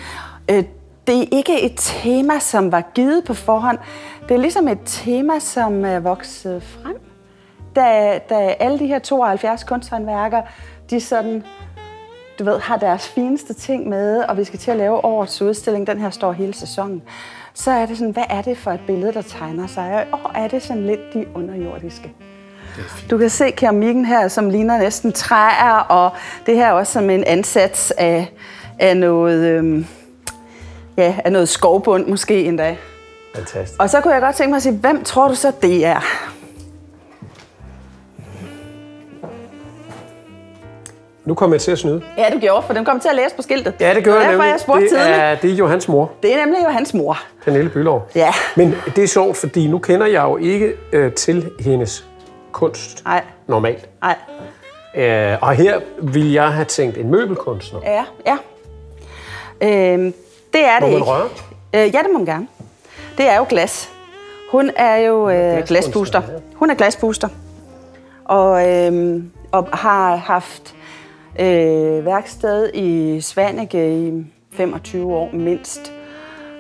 øh, 0.52 0.64
det 1.08 1.20
er 1.20 1.26
ikke 1.32 1.62
et 1.62 1.74
tema, 1.76 2.40
som 2.40 2.72
var 2.72 2.84
givet 2.94 3.24
på 3.24 3.34
forhånd. 3.34 3.78
Det 4.30 4.36
er 4.36 4.40
ligesom 4.40 4.68
et 4.68 4.80
tema, 4.86 5.40
som 5.40 5.86
er 5.86 6.00
vokset 6.00 6.64
frem. 6.64 6.98
Da, 7.76 8.20
da 8.30 8.56
alle 8.60 8.80
de 8.80 8.88
her 8.88 9.00
72 9.00 9.64
kunsthåndværkere, 9.64 10.44
de 10.90 11.02
sådan, 11.02 11.44
du 12.42 12.46
ved, 12.46 12.60
har 12.60 12.78
deres 12.78 13.08
fineste 13.08 13.54
ting 13.54 13.90
med, 13.90 14.18
og 14.18 14.38
vi 14.38 14.44
skal 14.44 14.60
til 14.60 14.72
at 14.72 14.78
lave 14.78 15.06
årets 15.06 15.42
udstilling, 15.42 15.88
den 15.88 16.00
her 16.00 16.10
står 16.10 16.32
hele 16.32 16.54
sæsonen, 16.54 17.02
så 17.54 17.72
er 17.72 17.86
det 17.86 17.98
sådan, 17.98 18.14
hvad 18.14 18.24
er 18.30 18.42
det 18.42 18.58
for 18.58 18.72
et 18.72 18.80
billede, 18.88 19.14
der 19.14 19.22
tegner 19.22 19.68
sig? 19.68 20.06
Og 20.12 20.32
er 20.36 20.48
det 20.48 20.64
sådan 20.64 20.86
lidt 20.86 21.00
de 21.14 21.26
underjordiske. 21.36 22.14
Du 23.10 23.18
kan 23.18 23.30
se 23.30 23.52
keramikken 23.52 24.06
her, 24.06 24.28
som 24.28 24.50
ligner 24.50 24.78
næsten 24.78 25.12
træer, 25.12 25.74
og 25.74 26.12
det 26.46 26.56
her 26.56 26.68
er 26.68 26.72
også 26.72 26.94
som 26.94 27.10
en 27.10 27.24
ansats 27.24 27.92
af, 27.92 28.32
af 28.80 28.98
noget, 28.98 29.50
øhm, 29.50 29.86
ja, 30.98 31.16
af 31.26 31.32
noget 31.32 31.50
skovbund 31.50 32.08
måske 32.08 32.44
endda. 32.44 32.76
Fantastisk. 33.36 33.82
Og 33.82 33.90
så 33.90 34.02
kunne 34.02 34.14
jeg 34.14 34.22
godt 34.22 34.36
tænke 34.36 34.50
mig 34.50 34.58
at 34.58 34.64
sige, 34.64 34.78
hvem 34.78 35.04
tror 35.04 35.28
du 35.28 35.36
så, 35.36 35.52
det 35.62 35.86
er? 35.86 36.02
Nu 41.26 41.34
kommer 41.34 41.56
jeg 41.56 41.62
til 41.62 41.72
at 41.72 41.78
snyde. 41.80 42.02
Ja, 42.18 42.30
du 42.34 42.40
gjorde, 42.40 42.64
for 42.68 42.74
den 42.74 42.86
kom 42.86 43.00
til 43.00 43.10
at 43.10 43.16
læse 43.16 43.36
på 43.36 43.42
skiltet. 43.42 43.74
Ja, 43.80 43.94
det 43.94 44.04
gør 44.04 44.20
jeg 44.20 44.32
nemlig. 44.32 44.48
jeg 44.48 44.60
spurgte 44.60 44.82
det, 44.82 44.90
tidligt. 44.90 45.18
er, 45.18 45.36
det 45.36 45.52
er 45.52 45.56
Johans 45.56 45.88
mor, 45.88 46.12
Det 46.24 46.34
er 46.34 46.46
nemlig 46.46 46.64
jo 46.64 46.70
hans 46.70 46.94
mor. 46.94 47.18
Pernille 47.46 47.70
Bylov. 47.70 48.08
Ja. 48.16 48.34
Men 48.56 48.76
det 48.96 49.04
er 49.04 49.08
sjovt, 49.08 49.38
fordi 49.38 49.68
nu 49.68 49.80
kender 49.80 50.08
jeg 50.08 50.24
jo 50.24 50.38
ikke 50.38 50.74
øh, 50.94 51.14
til 51.14 51.50
hendes 51.60 52.06
kunst 52.52 53.06
Nej, 53.06 53.24
normalt. 53.48 53.90
nej. 54.02 54.16
Øh, 54.96 55.38
og 55.42 55.52
her 55.54 55.80
vil 56.02 56.32
jeg 56.32 56.54
have 56.54 56.66
tænkt 56.66 56.98
en 56.98 57.12
møbelkunstner. 57.12 57.80
Ja, 57.84 58.04
ja. 58.28 58.38
Øhm, 59.62 60.14
det 60.54 60.66
er 60.66 60.80
det 60.80 60.82
Må 60.82 60.88
man 60.88 60.94
ikke. 60.98 61.06
røre? 61.06 61.28
Øh, 61.74 61.80
ja, 61.96 62.00
det 62.00 62.08
må 62.14 62.18
man 62.18 62.26
gerne. 62.26 62.48
Det 63.18 63.30
er 63.30 63.38
jo 63.38 63.46
glas. 63.50 63.90
Hun 64.52 64.72
er 64.76 64.96
jo 64.96 65.30
øh, 65.30 65.36
ja. 65.36 65.62
Hun 66.56 66.70
er 66.70 66.76
glasbooster. 66.76 67.28
Og, 68.26 68.70
øhm, 68.70 69.32
og 69.52 69.68
har 69.74 70.16
haft 70.16 70.76
øh, 71.40 72.06
værksted 72.06 72.70
i 72.74 73.22
Svanike 73.22 74.08
i 74.08 74.26
25 74.54 75.14
år 75.16 75.30
mindst. 75.34 75.94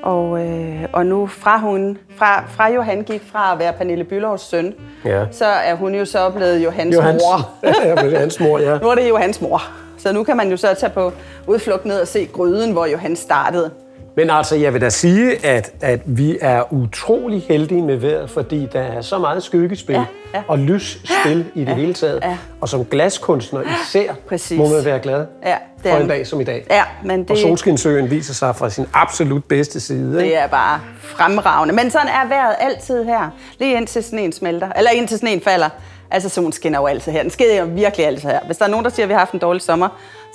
Og, 0.04 0.40
øh, 0.48 0.84
og 0.94 1.06
nu 1.06 1.28
fra 1.28 1.60
hun, 1.60 1.98
fra, 2.18 2.44
fra 2.48 2.70
Johan 2.72 3.02
gik 3.04 3.22
fra 3.32 3.54
at 3.54 3.60
være 3.60 3.74
Pernille 3.74 4.04
Bylovs 4.04 4.42
søn, 4.42 4.74
Ja. 5.06 5.26
så 5.32 5.46
er 5.46 5.76
hun 5.76 5.96
jo 5.96 6.06
så 6.06 6.30
blevet 6.30 6.64
Johans 6.64 6.96
Johans, 6.96 7.24
mor. 7.24 7.50
ja, 8.12 8.20
hans 8.20 8.40
mor, 8.40 8.60
ja. 8.60 8.80
Nu 8.80 8.88
er 8.90 8.96
det 8.96 9.10
Johans 9.10 9.42
mor. 9.42 9.62
Så 9.98 10.14
nu 10.14 10.24
kan 10.24 10.38
man 10.38 10.50
jo 10.52 10.58
så 10.58 10.74
tage 10.74 10.90
på 10.90 11.12
udflugt 11.48 11.86
ned 11.86 12.02
og 12.02 12.08
se 12.08 12.26
gryden, 12.26 12.72
hvor 12.72 12.86
Johan 12.86 13.16
startede. 13.16 13.72
Men 14.16 14.30
altså, 14.30 14.56
jeg 14.56 14.74
vil 14.74 14.82
da 14.82 14.90
sige, 14.90 15.46
at, 15.46 15.72
at 15.82 16.02
vi 16.06 16.38
er 16.42 16.74
utrolig 16.74 17.42
heldige 17.50 17.82
med 17.82 17.96
vejret, 17.96 18.30
fordi 18.30 18.68
der 18.74 18.80
er 18.82 19.02
så 19.02 19.18
meget 19.18 19.44
skyggespil 19.44 19.96
Ja, 19.96 20.06
ja. 20.34 20.42
og 20.48 20.60
lysspil 20.60 21.46
i 21.56 21.66
det 21.66 21.76
hele 21.76 21.94
taget. 21.94 22.20
ja. 22.24 22.38
Og 22.62 22.70
som 22.70 22.86
glaskunstner 22.86 23.62
især 23.84 24.14
Præcis. 24.30 24.58
må 24.58 24.68
man 24.68 24.86
være 24.86 25.00
glad 25.00 25.26
Ja, 25.46 25.56
det 25.84 25.92
for 25.92 25.98
er- 25.98 26.02
en 26.02 26.08
dag 26.08 26.28
som 26.28 26.42
i 26.42 26.44
dag. 26.44 26.66
Ja, 26.70 26.84
men 27.04 27.20
det, 27.22 27.32
Og 27.32 27.38
Solskinsøen 27.38 28.10
viser 28.12 28.34
sig 28.34 28.56
fra 28.56 28.70
sin 28.70 28.86
absolut 28.94 29.44
bedste 29.44 29.80
side. 29.80 30.16
det 30.16 30.24
ikke? 30.24 30.36
er 30.36 30.48
bare 30.48 30.80
fremragende. 31.00 31.76
Men 31.76 31.92
sådan 31.92 32.08
er 32.08 32.28
vejret 32.28 32.56
altid 32.60 33.04
her. 33.04 33.30
Lige 33.60 33.78
indtil 33.78 34.04
sneen 34.04 34.32
smelter. 34.32 34.72
Eller 34.78 34.92
indtil 34.92 35.18
sneen 35.18 35.42
falder. 35.42 35.70
Altså, 36.12 36.30
solen 36.30 36.52
skinner 36.52 36.80
jo 36.80 36.86
altid 36.86 37.12
her. 37.12 37.22
Den 37.22 37.32
sker 37.32 37.60
jo 37.60 37.66
virkelig 37.70 38.08
altid 38.08 38.30
her. 38.30 38.40
Hvis 38.46 38.58
der 38.58 38.66
er 38.66 38.70
nogen, 38.70 38.84
der 38.86 38.92
siger, 38.92 39.06
at 39.06 39.10
vi 39.10 39.14
har 39.14 39.20
haft 39.20 39.32
en 39.34 39.40
dårlig 39.40 39.62
sommer, 39.62 39.88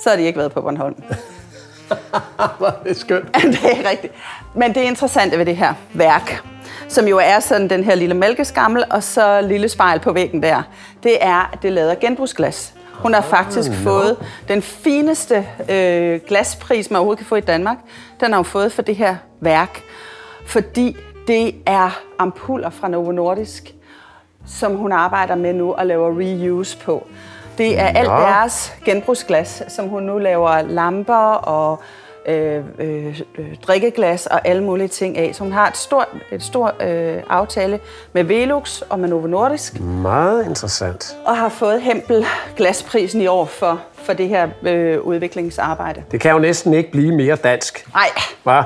så 0.02 0.08
har 0.10 0.16
de 0.16 0.22
ikke 0.22 0.38
været 0.38 0.52
på 0.52 0.60
Bornholm. 0.60 0.94
Hvor 2.58 2.66
er 2.66 2.82
det 2.84 2.96
skønt. 2.96 3.34
det 3.34 3.64
er 3.64 3.90
rigtigt. 3.90 4.12
Men 4.54 4.74
det 4.74 4.80
interessante 4.80 5.38
ved 5.38 5.46
det 5.46 5.56
her 5.56 5.74
værk, 5.92 6.42
som 6.88 7.08
jo 7.08 7.18
er 7.18 7.40
sådan 7.40 7.70
den 7.70 7.84
her 7.84 7.94
lille 7.94 8.14
mælkeskammel, 8.14 8.84
og 8.90 9.02
så 9.02 9.40
lille 9.40 9.68
spejl 9.68 10.00
på 10.00 10.12
væggen 10.12 10.42
der, 10.42 10.62
det 11.02 11.24
er, 11.24 11.50
at 11.52 11.62
det 11.62 11.78
er 11.78 11.90
af 11.90 11.98
genbrugsglas. 11.98 12.74
Hun 12.92 13.14
har 13.14 13.20
faktisk 13.20 13.72
fået 13.72 14.16
den 14.48 14.62
fineste 14.62 15.46
øh, 15.70 16.20
glaspris, 16.28 16.90
man 16.90 16.96
overhovedet 16.96 17.18
kan 17.18 17.26
få 17.26 17.36
i 17.36 17.40
Danmark. 17.40 17.76
Den 18.20 18.30
har 18.32 18.36
hun 18.36 18.44
fået 18.44 18.72
for 18.72 18.82
det 18.82 18.96
her 18.96 19.16
værk, 19.40 19.82
fordi 20.46 20.96
det 21.26 21.54
er 21.66 22.00
ampuller 22.18 22.70
fra 22.70 22.88
Novo 22.88 23.12
Nordisk, 23.12 23.74
som 24.46 24.76
hun 24.76 24.92
arbejder 24.92 25.34
med 25.34 25.52
nu 25.52 25.72
og 25.72 25.86
laver 25.86 26.20
reuse 26.20 26.78
på. 26.78 27.06
Det 27.58 27.78
er 27.80 27.86
alt 27.86 28.08
deres 28.08 28.72
genbrugsglas, 28.84 29.62
som 29.68 29.88
hun 29.88 30.02
nu 30.02 30.18
laver 30.18 30.62
lamper 30.62 31.14
og 31.32 31.82
øh, 32.28 32.64
øh, 32.78 33.20
drikkeglas 33.66 34.26
og 34.26 34.40
alle 34.48 34.62
mulige 34.64 34.88
ting 34.88 35.18
af. 35.18 35.34
Så 35.34 35.42
hun 35.42 35.52
har 35.52 35.68
et 35.68 35.76
stort, 35.76 36.06
et 36.32 36.42
stort 36.42 36.74
øh, 36.82 37.16
aftale 37.28 37.80
med 38.12 38.24
Velux 38.24 38.80
og 38.80 39.00
med 39.00 39.08
Novo 39.08 39.26
Nordisk, 39.26 39.80
Meget 39.80 40.46
interessant. 40.46 41.16
og 41.24 41.36
har 41.36 41.48
fået 41.48 41.82
Hempel 41.82 42.26
glasprisen 42.56 43.20
i 43.20 43.26
år 43.26 43.44
for, 43.44 43.80
for 43.94 44.12
det 44.12 44.28
her 44.28 44.48
øh, 44.62 45.00
udviklingsarbejde. 45.00 46.02
Det 46.10 46.20
kan 46.20 46.30
jo 46.32 46.38
næsten 46.38 46.74
ikke 46.74 46.90
blive 46.90 47.14
mere 47.14 47.36
dansk. 47.36 47.88
Nej, 47.94 48.08
Hva? 48.42 48.62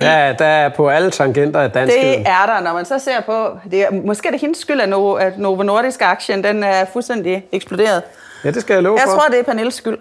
Er- 0.00 0.32
der 0.32 0.44
er 0.46 0.68
på 0.68 0.88
alle 0.88 1.10
tangenter 1.10 1.60
af 1.60 1.70
danskheden. 1.70 2.18
det 2.18 2.26
er 2.28 2.46
der, 2.54 2.60
når 2.60 2.72
man 2.72 2.84
så 2.84 2.98
ser 2.98 3.20
på, 3.20 3.48
det 3.70 3.82
er, 3.82 3.86
måske 4.04 4.28
er 4.28 4.32
det 4.32 4.40
hendes 4.40 4.58
skyld, 4.58 4.80
at 4.80 4.88
Novo, 4.88 5.12
at 5.14 5.38
Novo 5.38 5.62
Nordisk 5.62 6.02
aktien 6.02 6.44
den 6.44 6.64
er 6.64 6.84
fuldstændig 6.92 7.44
eksploderet. 7.52 8.02
Ja, 8.44 8.50
det 8.50 8.62
skal 8.62 8.74
jeg 8.74 8.82
love 8.82 8.98
Jeg 8.98 9.04
for. 9.08 9.12
tror, 9.18 9.28
det 9.28 9.38
er 9.38 9.42
Pernilles 9.44 9.74
skyld. 9.74 9.98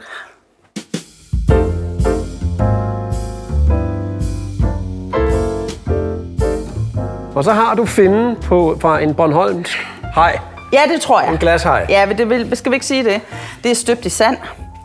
Og 7.36 7.44
så 7.44 7.52
har 7.54 7.76
du 7.76 7.86
finden 7.86 8.36
på, 8.36 8.78
fra 8.82 9.00
en 9.00 9.14
Bornholmsk 9.16 9.88
hej. 10.16 10.40
Ja, 10.74 10.82
det 10.94 11.02
tror 11.02 11.22
jeg. 11.22 11.32
En 11.32 11.38
glashaj. 11.38 11.86
Ja, 11.90 12.06
men 12.06 12.18
det 12.18 12.30
vil, 12.30 12.58
skal 12.58 12.72
vi 12.72 12.76
ikke 12.76 12.86
sige 12.86 13.04
det? 13.04 13.22
Det 13.64 13.72
er 13.72 13.76
støbt 13.76 14.06
i 14.06 14.10
sand. 14.10 14.38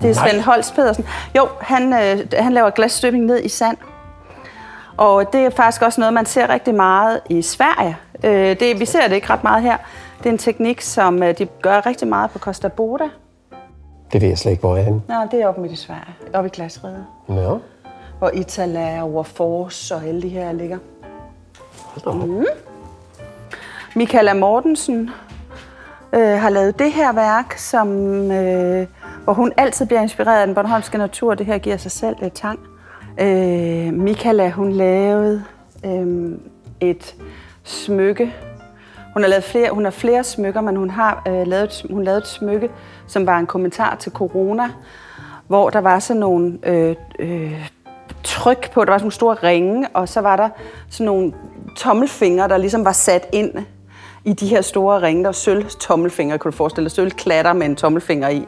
Det 0.03 0.11
er 0.11 0.15
Nej. 0.15 0.31
Svend 0.31 0.43
Holst 0.43 0.75
Pedersen. 0.75 1.07
Jo, 1.37 1.49
han, 1.61 1.93
øh, 1.93 2.19
han 2.39 2.53
laver 2.53 2.71
glasstøbning 2.71 3.25
ned 3.25 3.43
i 3.45 3.49
sand. 3.49 3.77
Og 4.97 5.33
det 5.33 5.41
er 5.41 5.51
faktisk 5.51 5.83
også 5.83 6.01
noget, 6.01 6.15
man 6.15 6.27
ser 6.27 6.49
rigtig 6.49 6.75
meget 6.75 7.21
i 7.31 7.43
Sverige. 7.43 7.97
Øh, 8.25 8.61
det, 8.61 8.81
vi 8.81 8.85
ser 8.85 9.09
det 9.09 9.15
ikke 9.15 9.31
ret 9.31 9.45
meget 9.45 9.63
her. 9.63 9.77
Det 10.19 10.27
er 10.27 10.31
en 10.31 10.39
teknik, 10.39 10.81
som 10.81 11.23
øh, 11.23 11.39
de 11.39 11.47
gør 11.63 11.87
rigtig 11.87 12.09
meget 12.09 12.31
på 12.31 12.39
Costa 12.39 12.69
Boda. 12.69 13.05
Det 14.13 14.21
ved 14.23 14.29
jeg 14.29 14.39
slet 14.39 14.53
ikke, 14.53 14.61
hvor 14.61 14.77
er. 14.77 14.91
Nå, 14.91 15.29
det 15.31 15.43
er 15.43 15.47
oppe 15.49 15.61
midt 15.61 15.73
i 15.73 15.77
Sverige. 15.77 16.15
Oppe 16.35 16.47
i 16.49 16.51
Glasrede. 16.57 17.05
Nå, 17.29 17.59
Hvor 18.19 18.31
Itala 18.35 19.03
og 19.03 19.15
Warfors 19.15 19.91
og 19.91 20.05
alle 20.05 20.23
de 20.23 20.29
her 20.29 20.53
ligger. 20.53 20.79
op. 22.07 22.15
Michaela 23.95 24.35
Mortensen 24.35 25.11
øh, 26.13 26.41
har 26.41 26.51
lavet 26.51 26.79
det 26.79 26.93
her 26.93 27.13
værk, 27.13 27.59
som, 27.59 27.89
øh, 28.31 28.87
hvor 29.25 29.33
hun 29.33 29.53
altid 29.57 29.87
bliver 29.87 30.01
inspireret 30.01 30.41
af 30.41 30.47
den 30.47 30.55
bornholmske 30.55 30.99
natur. 30.99 31.35
Det 31.35 31.47
her 31.47 31.59
giver 31.59 31.77
sig 31.77 31.91
selv 31.93 32.17
lidt 32.21 32.35
tang. 32.35 32.59
Øh, 33.21 33.93
Michaela, 33.93 34.51
hun 34.51 34.73
lavede 34.73 35.45
øh, 35.87 36.33
et 36.81 37.15
smykke. 37.63 38.35
Hun 39.13 39.23
har 39.23 39.31
lavet 39.31 39.45
flere, 39.45 39.71
hun 39.71 39.85
har 39.85 39.91
flere 39.91 40.25
smykker, 40.25 40.61
men 40.61 40.77
hun 40.77 40.91
har 40.91 41.23
øh, 41.29 41.47
lavet, 41.47 41.87
hun 41.91 42.05
lavet 42.05 42.19
et 42.19 42.27
smykke, 42.27 42.71
som 43.07 43.27
var 43.27 43.39
en 43.39 43.47
kommentar 43.47 43.95
til 43.95 44.13
corona, 44.13 44.71
hvor 45.47 45.71
der 45.71 45.79
var 45.79 45.99
sådan 45.99 46.21
nogle 46.21 46.59
øh, 46.63 46.97
øh, 47.19 47.69
tryk 48.23 48.71
på, 48.73 48.85
der 48.85 48.91
var 48.91 48.99
sådan 48.99 49.05
nogle 49.05 49.13
store 49.13 49.35
ringe, 49.35 49.89
og 49.95 50.09
så 50.09 50.21
var 50.21 50.37
der 50.37 50.49
sådan 50.91 51.07
nogle 51.07 51.33
tommelfingre, 51.77 52.49
der 52.49 52.57
ligesom 52.57 52.85
var 52.85 52.93
sat 52.93 53.27
ind 53.33 53.53
i 54.25 54.33
de 54.33 54.47
her 54.47 54.61
store 54.61 55.03
ringe. 55.03 55.23
Der 55.23 55.29
var 55.29 55.33
sølv 55.33 55.67
kunne 56.39 56.51
du 56.53 56.57
forestille 56.57 56.85
dig, 56.85 56.93
sølv 56.93 57.11
klatter 57.11 57.53
med 57.53 57.67
en 57.67 57.77
tommelfinger 57.77 58.29
i. 58.29 58.47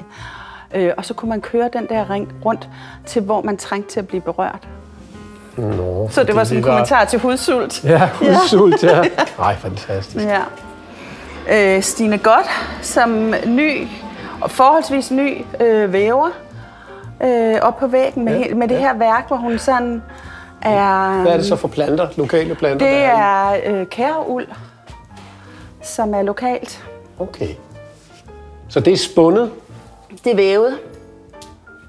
Øh, 0.74 0.92
og 0.96 1.04
så 1.04 1.14
kunne 1.14 1.28
man 1.28 1.40
køre 1.40 1.70
den 1.72 1.86
der 1.88 2.10
ring 2.10 2.32
rundt 2.44 2.68
til, 3.06 3.22
hvor 3.22 3.42
man 3.42 3.56
trængte 3.56 3.90
til 3.92 4.00
at 4.00 4.08
blive 4.08 4.20
berørt. 4.22 4.68
Nå, 5.56 6.08
Så 6.10 6.24
det 6.24 6.36
var 6.36 6.44
sådan 6.44 6.56
en 6.58 6.62
kommentar 6.64 7.04
til 7.04 7.18
hudsult. 7.18 7.84
Ja, 7.84 8.10
udsult, 8.22 8.82
ja. 8.82 9.02
Nej, 9.38 9.56
fantastisk. 9.56 10.26
Ja. 10.26 10.40
Øh, 11.76 11.82
Stine 11.82 12.18
Godt, 12.18 12.46
som 12.82 13.34
ny, 13.46 13.86
og 14.40 14.50
forholdsvis 14.50 15.10
ny 15.10 15.44
øh, 15.60 15.92
væver, 15.92 16.28
øh, 17.22 17.54
op 17.62 17.78
på 17.78 17.86
væggen 17.86 18.24
med, 18.24 18.38
Ja, 18.38 18.46
ja, 18.48 18.54
med 18.54 18.68
det 18.68 18.74
ja. 18.74 18.80
her 18.80 18.94
værk, 18.94 19.28
hvor 19.28 19.36
hun 19.36 19.58
sådan 19.58 20.02
er... 20.62 21.20
Hvad 21.22 21.32
er 21.32 21.36
det 21.36 21.46
så 21.46 21.56
for 21.56 21.68
planter, 21.68 22.08
lokale 22.16 22.54
planter? 22.54 22.86
Det 22.86 23.04
er 23.04 23.56
øh, 23.66 23.86
kæreuld, 23.86 24.46
som 25.82 26.14
er 26.14 26.22
lokalt. 26.22 26.84
Okay. 27.18 27.48
Så 28.68 28.80
det 28.80 28.92
er 28.92 28.96
spundet, 28.96 29.50
Det 30.24 30.32
er 30.32 30.36
vævet. 30.36 30.78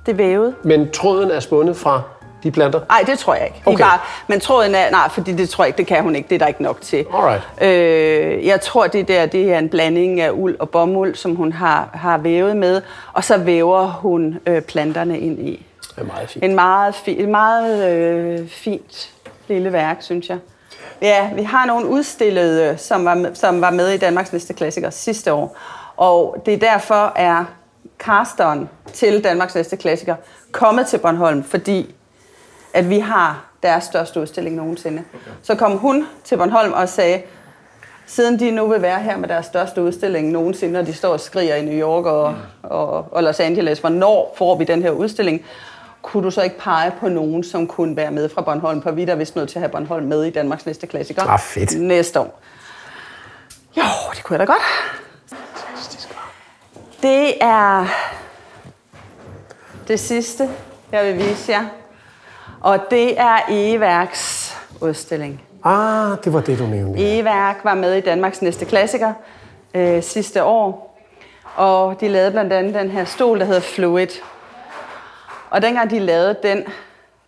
Det 0.05 0.11
er 0.11 0.15
vævet. 0.15 0.55
men 0.63 0.91
tråden 0.91 1.31
er 1.31 1.39
spundet 1.39 1.77
fra 1.77 2.01
de 2.43 2.51
planter? 2.51 2.79
Nej, 2.89 3.03
det 3.07 3.19
tror 3.19 3.33
jeg 3.35 3.45
ikke. 3.45 3.61
De 3.65 3.69
Okay. 3.69 3.83
bare, 3.83 3.99
men 4.27 4.39
tråden 4.39 4.75
er... 4.75 4.91
Nej, 4.91 5.09
fordi 5.09 5.33
det 5.33 5.49
tror 5.49 5.63
jeg 5.63 5.67
ikke, 5.69 5.77
det 5.77 5.87
kan 5.87 6.03
hun 6.03 6.15
ikke. 6.15 6.29
Det 6.29 6.35
er 6.35 6.39
der 6.39 6.47
ikke 6.47 6.63
nok 6.63 6.81
til. 6.81 7.05
Alright. 7.13 7.43
Øh, 7.61 8.45
jeg 8.45 8.61
tror, 8.61 8.87
det 8.87 9.07
der 9.07 9.25
det 9.25 9.53
er 9.53 9.59
en 9.59 9.69
blanding 9.69 10.21
af 10.21 10.31
uld 10.33 10.55
og 10.59 10.69
bomuld, 10.69 11.15
som 11.15 11.35
hun 11.35 11.51
har, 11.53 11.89
har 11.93 12.17
vævet 12.17 12.57
med. 12.57 12.81
Og 13.13 13.23
så 13.23 13.37
væver 13.37 13.87
hun 13.87 14.39
øh, 14.45 14.61
planterne 14.61 15.19
ind 15.19 15.39
i. 15.47 15.65
Det 15.95 16.01
er 16.01 16.05
meget 16.05 16.29
fint. 16.29 16.45
En 16.45 16.55
meget, 16.55 16.95
fi, 16.95 17.21
et 17.21 17.29
meget 17.29 17.89
øh, 17.93 18.47
fint 18.49 19.09
lille 19.47 19.73
værk, 19.73 19.97
synes 19.99 20.29
jeg. 20.29 20.37
Ja, 21.01 21.29
vi 21.35 21.43
har 21.43 21.65
nogle 21.65 21.87
udstillede, 21.87 22.77
som 22.77 23.05
var, 23.05 23.29
som 23.33 23.61
var 23.61 23.71
med 23.71 23.89
i 23.89 23.97
Danmarks 23.97 24.33
næste 24.33 24.53
klassiker 24.53 24.89
sidste 24.89 25.33
år. 25.33 25.57
Og 25.97 26.41
det 26.45 26.53
er 26.53 26.57
derfor 26.57 27.13
er 27.15 27.45
casteren 27.99 28.69
til 28.93 29.23
Danmarks 29.23 29.55
næste 29.55 29.77
klassiker 29.77 30.15
kommet 30.51 30.87
til 30.87 30.97
Bornholm, 30.97 31.43
fordi 31.43 31.95
at 32.73 32.89
vi 32.89 32.99
har 32.99 33.45
deres 33.63 33.83
største 33.83 34.19
udstilling 34.19 34.55
nogensinde. 34.55 35.03
Så 35.41 35.55
kom 35.55 35.77
hun 35.77 36.07
til 36.23 36.37
Bornholm 36.37 36.73
og 36.73 36.89
sagde, 36.89 37.21
siden 38.05 38.39
de 38.39 38.51
nu 38.51 38.67
vil 38.67 38.81
være 38.81 38.99
her 38.99 39.17
med 39.17 39.29
deres 39.29 39.45
største 39.45 39.81
udstilling 39.81 40.31
nogensinde, 40.31 40.73
når 40.73 40.81
de 40.81 40.93
står 40.93 41.13
og 41.13 41.19
skriger 41.19 41.55
i 41.55 41.65
New 41.65 41.73
York 41.73 42.05
og, 42.05 42.35
og, 42.63 43.13
og 43.13 43.23
Los 43.23 43.39
Angeles, 43.39 43.79
hvornår 43.79 44.35
får 44.37 44.57
vi 44.57 44.63
den 44.63 44.81
her 44.81 44.91
udstilling? 44.91 45.45
Kunne 46.01 46.23
du 46.23 46.31
så 46.31 46.41
ikke 46.41 46.59
pege 46.59 46.91
på 46.99 47.09
nogen, 47.09 47.43
som 47.43 47.67
kunne 47.67 47.95
være 47.95 48.11
med 48.11 48.29
fra 48.29 48.41
Bornholm? 48.41 48.81
For 48.81 48.91
vi 48.91 49.03
er 49.03 49.15
vist 49.15 49.35
nødt 49.35 49.49
til 49.49 49.55
at 49.55 49.61
have 49.61 49.69
Bornholm 49.69 50.05
med 50.05 50.23
i 50.23 50.29
Danmarks 50.29 50.65
næste 50.65 50.87
klassiker. 50.87 51.23
Ah, 51.23 51.39
fedt. 51.39 51.81
Næste 51.81 52.19
år. 52.19 52.41
Jo, 53.77 53.83
det 54.15 54.23
kunne 54.23 54.39
jeg 54.39 54.47
da 54.47 54.53
godt. 54.53 54.96
Det 57.01 57.43
er 57.43 57.85
det 59.87 59.99
sidste, 59.99 60.49
jeg 60.91 61.05
vil 61.05 61.17
vise 61.17 61.51
jer. 61.51 61.65
Og 62.61 62.79
det 62.89 63.19
er 63.19 63.39
Egeværks 63.49 64.55
udstilling. 64.81 65.41
Ah, 65.63 66.17
det 66.23 66.33
var 66.33 66.41
det, 66.41 66.59
du 66.59 66.65
nævnte. 66.65 66.99
Egeværk 66.99 67.59
var 67.63 67.75
med 67.75 67.93
i 67.93 68.01
Danmarks 68.01 68.41
næste 68.41 68.65
klassiker 68.65 69.13
øh, 69.73 70.03
sidste 70.03 70.43
år. 70.43 70.97
Og 71.55 72.01
de 72.01 72.07
lavede 72.07 72.31
blandt 72.31 72.53
andet 72.53 72.73
den 72.73 72.89
her 72.89 73.05
stol, 73.05 73.39
der 73.39 73.45
hedder 73.45 73.61
Fluid. 73.61 74.21
Og 75.49 75.61
dengang 75.61 75.89
de 75.89 75.99
lavede 75.99 76.35
den, 76.43 76.63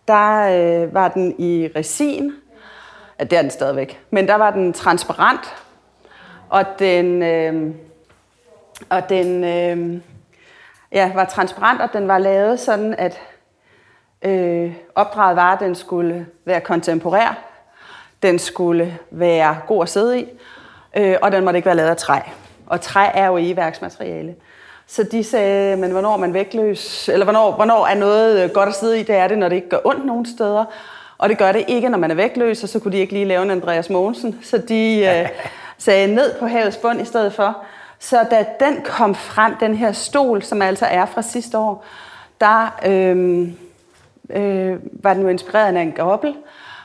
der 0.08 0.42
øh, 0.82 0.94
var 0.94 1.08
den 1.08 1.34
i 1.38 1.68
resin. 1.76 2.32
Ja, 3.18 3.24
det 3.24 3.38
er 3.38 3.42
den 3.42 3.50
stadigvæk. 3.50 4.00
Men 4.10 4.28
der 4.28 4.34
var 4.34 4.50
den 4.50 4.72
transparent. 4.72 5.54
Og 6.48 6.64
den, 6.78 7.22
øh, 7.22 7.74
og 8.88 9.08
den 9.08 9.44
øh, 9.44 10.00
ja, 10.92 11.12
var 11.14 11.24
transparent, 11.24 11.80
og 11.80 11.88
den 11.92 12.08
var 12.08 12.18
lavet 12.18 12.60
sådan, 12.60 12.94
at 12.98 13.20
øh, 14.22 14.72
opdraget 14.94 15.36
var, 15.36 15.52
at 15.52 15.60
den 15.60 15.74
skulle 15.74 16.26
være 16.44 16.60
kontemporær. 16.60 17.38
Den 18.22 18.38
skulle 18.38 18.98
være 19.10 19.58
god 19.66 19.82
at 19.82 19.88
sidde 19.88 20.20
i, 20.20 20.26
øh, 20.96 21.16
og 21.22 21.32
den 21.32 21.44
måtte 21.44 21.56
ikke 21.58 21.66
være 21.66 21.76
lavet 21.76 21.90
af 21.90 21.96
træ. 21.96 22.18
Og 22.66 22.80
træ 22.80 23.06
er 23.14 23.26
jo 23.26 23.36
egeværksmateriale. 23.36 24.34
Så 24.86 25.02
de 25.02 25.24
sagde, 25.24 25.76
men 25.76 25.90
hvornår 25.90 26.12
er 26.12 26.16
man 26.16 26.34
vægtløs, 26.34 27.08
eller 27.08 27.24
hvornår, 27.24 27.52
hvornår 27.52 27.86
er 27.86 27.94
noget 27.94 28.44
øh, 28.44 28.50
godt 28.50 28.68
at 28.68 28.74
sidde 28.74 29.00
i, 29.00 29.02
det 29.02 29.16
er 29.16 29.28
det, 29.28 29.38
når 29.38 29.48
det 29.48 29.56
ikke 29.56 29.68
gør 29.68 29.78
ondt 29.84 30.06
nogen 30.06 30.26
steder. 30.26 30.64
Og 31.18 31.28
det 31.28 31.38
gør 31.38 31.52
det 31.52 31.64
ikke, 31.68 31.88
når 31.88 31.98
man 31.98 32.10
er 32.10 32.14
vægtløs, 32.14 32.62
og 32.62 32.68
så 32.68 32.78
kunne 32.80 32.92
de 32.92 32.98
ikke 32.98 33.12
lige 33.12 33.24
lave 33.24 33.42
en 33.42 33.50
Andreas 33.50 33.90
Mogensen. 33.90 34.38
Så 34.42 34.58
de 34.58 35.06
øh, 35.06 35.28
sagde 35.78 36.14
ned 36.14 36.34
på 36.38 36.46
havets 36.46 36.76
bund 36.76 37.00
i 37.00 37.04
stedet 37.04 37.32
for. 37.32 37.64
Så 38.00 38.26
da 38.30 38.46
den 38.60 38.82
kom 38.84 39.14
frem, 39.14 39.56
den 39.56 39.74
her 39.74 39.92
stol, 39.92 40.42
som 40.42 40.62
altså 40.62 40.86
er 40.86 41.06
fra 41.06 41.22
sidste 41.22 41.58
år, 41.58 41.84
der 42.40 42.78
øh, 42.86 43.48
øh, 44.30 44.78
var 44.92 45.14
den 45.14 45.22
jo 45.22 45.28
inspireret 45.28 45.76
af 45.76 45.82
en 45.82 45.92
gobbel. 45.92 46.36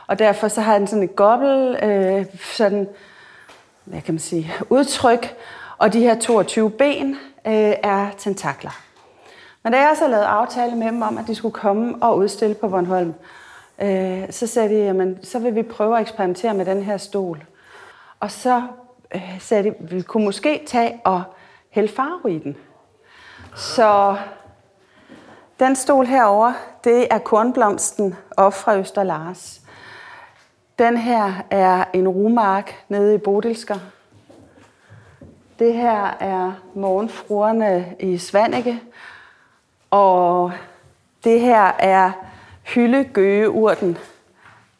Og 0.08 0.19
derfor 0.19 0.47
så 0.47 0.62
har 0.62 0.78
den 0.78 0.88
sådan 0.88 1.04
et 1.04 1.15
gobbel, 1.15 1.75
øh, 1.84 2.25
sådan, 2.43 2.88
hvad 3.84 4.01
kan 4.01 4.13
man 4.13 4.19
sige, 4.19 4.54
udtryk. 4.69 5.36
Og 5.78 5.93
de 5.93 5.99
her 5.99 6.19
22 6.19 6.69
ben 6.69 7.10
øh, 7.47 7.73
er 7.84 8.10
tentakler. 8.17 8.82
Men 9.63 9.73
da 9.73 9.80
jeg 9.80 9.95
så 9.97 10.08
lavede 10.08 10.25
aftale 10.25 10.75
med 10.75 10.88
dem 10.88 11.01
om, 11.01 11.17
at 11.17 11.28
de 11.28 11.36
skulle 11.36 11.54
komme 11.54 11.95
og 12.01 12.17
udstille 12.17 12.56
på 12.56 12.67
Bornholm, 12.67 13.13
øh, 13.82 14.23
så 14.30 14.47
sagde 14.47 14.69
de, 14.69 14.75
jamen, 14.75 15.19
så 15.23 15.39
vil 15.39 15.56
vi 15.56 15.63
prøve 15.63 15.95
at 15.95 16.01
eksperimentere 16.01 16.54
med 16.54 16.65
den 16.65 16.84
her 16.84 16.97
stol. 16.97 17.43
Og 18.19 18.32
så 18.32 18.62
øh, 19.15 19.39
sagde 19.39 19.75
vi 19.79 20.01
kunne 20.01 20.25
måske 20.25 20.63
tage 20.67 21.01
og 21.03 21.23
hælde 21.69 21.93
farve 21.93 22.35
i 22.35 22.39
den. 22.39 22.57
Så 23.55 24.17
den 25.59 25.75
stol 25.75 26.05
herover, 26.05 26.53
det 26.83 27.07
er 27.11 27.17
kornblomsten 27.17 28.15
op 28.37 28.53
fra 28.53 28.77
Øster 28.77 29.03
Lars. 29.03 29.61
Den 30.79 30.97
her 30.97 31.33
er 31.51 31.83
en 31.93 32.07
rumark 32.07 32.83
nede 32.89 33.15
i 33.15 33.17
Bodilsker. 33.17 33.79
Det 35.59 35.73
her 35.73 36.17
er 36.19 36.51
morgenfruerne 36.73 37.95
i 37.99 38.17
Svanike. 38.17 38.81
Og 39.91 40.51
det 41.23 41.41
her 41.41 41.71
er 41.79 42.11
hyldegøgeurten 42.63 43.97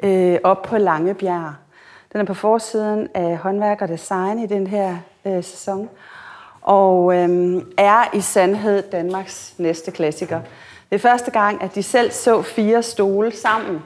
øh, 0.04 0.38
op 0.44 0.62
på 0.62 0.78
Langebjerg. 0.78 1.54
Den 2.16 2.22
er 2.22 2.26
på 2.26 2.34
forsiden 2.34 3.08
af 3.14 3.38
håndværk 3.38 3.82
og 3.82 3.88
design 3.88 4.40
i 4.40 4.46
den 4.46 4.68
her 4.68 4.98
øh, 5.26 5.44
sæson. 5.44 5.90
Og 6.62 7.16
øh, 7.16 7.62
er 7.78 8.16
i 8.16 8.22
sandhed 8.22 8.84
Danmarks 8.92 9.54
næste 9.58 9.92
klassiker. 9.92 10.42
Det 10.90 10.96
er 10.96 11.00
første 11.00 11.32
gang, 11.32 11.64
at 11.64 11.76
de 11.76 11.84
selv 11.84 12.12
så 12.12 12.42
fire 12.42 12.84
stole 12.84 13.32
sammen, 13.32 13.82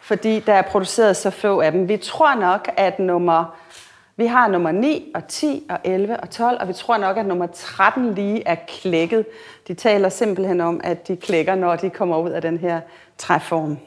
fordi 0.00 0.40
der 0.40 0.52
er 0.52 0.62
produceret 0.62 1.16
så 1.16 1.30
få 1.30 1.60
af 1.60 1.72
dem. 1.72 1.88
Vi 1.88 1.96
tror 1.96 2.34
nok, 2.34 2.68
at 2.76 2.98
nummer, 2.98 3.56
vi 4.16 4.26
har 4.26 4.48
nummer 4.48 4.72
9 4.72 5.12
og 5.14 5.28
10 5.28 5.66
og 5.70 5.78
11 5.84 6.20
og 6.20 6.30
12, 6.30 6.60
og 6.60 6.68
vi 6.68 6.72
tror 6.72 6.96
nok, 6.96 7.16
at 7.16 7.26
nummer 7.26 7.46
13 7.46 8.14
lige 8.14 8.48
er 8.48 8.56
klækket. 8.68 9.26
De 9.68 9.74
taler 9.74 10.08
simpelthen 10.08 10.60
om, 10.60 10.80
at 10.84 11.08
de 11.08 11.16
klækker, 11.16 11.54
når 11.54 11.76
de 11.76 11.90
kommer 11.90 12.18
ud 12.18 12.30
af 12.30 12.42
den 12.42 12.58
her 12.58 12.80
træform. 13.18 13.78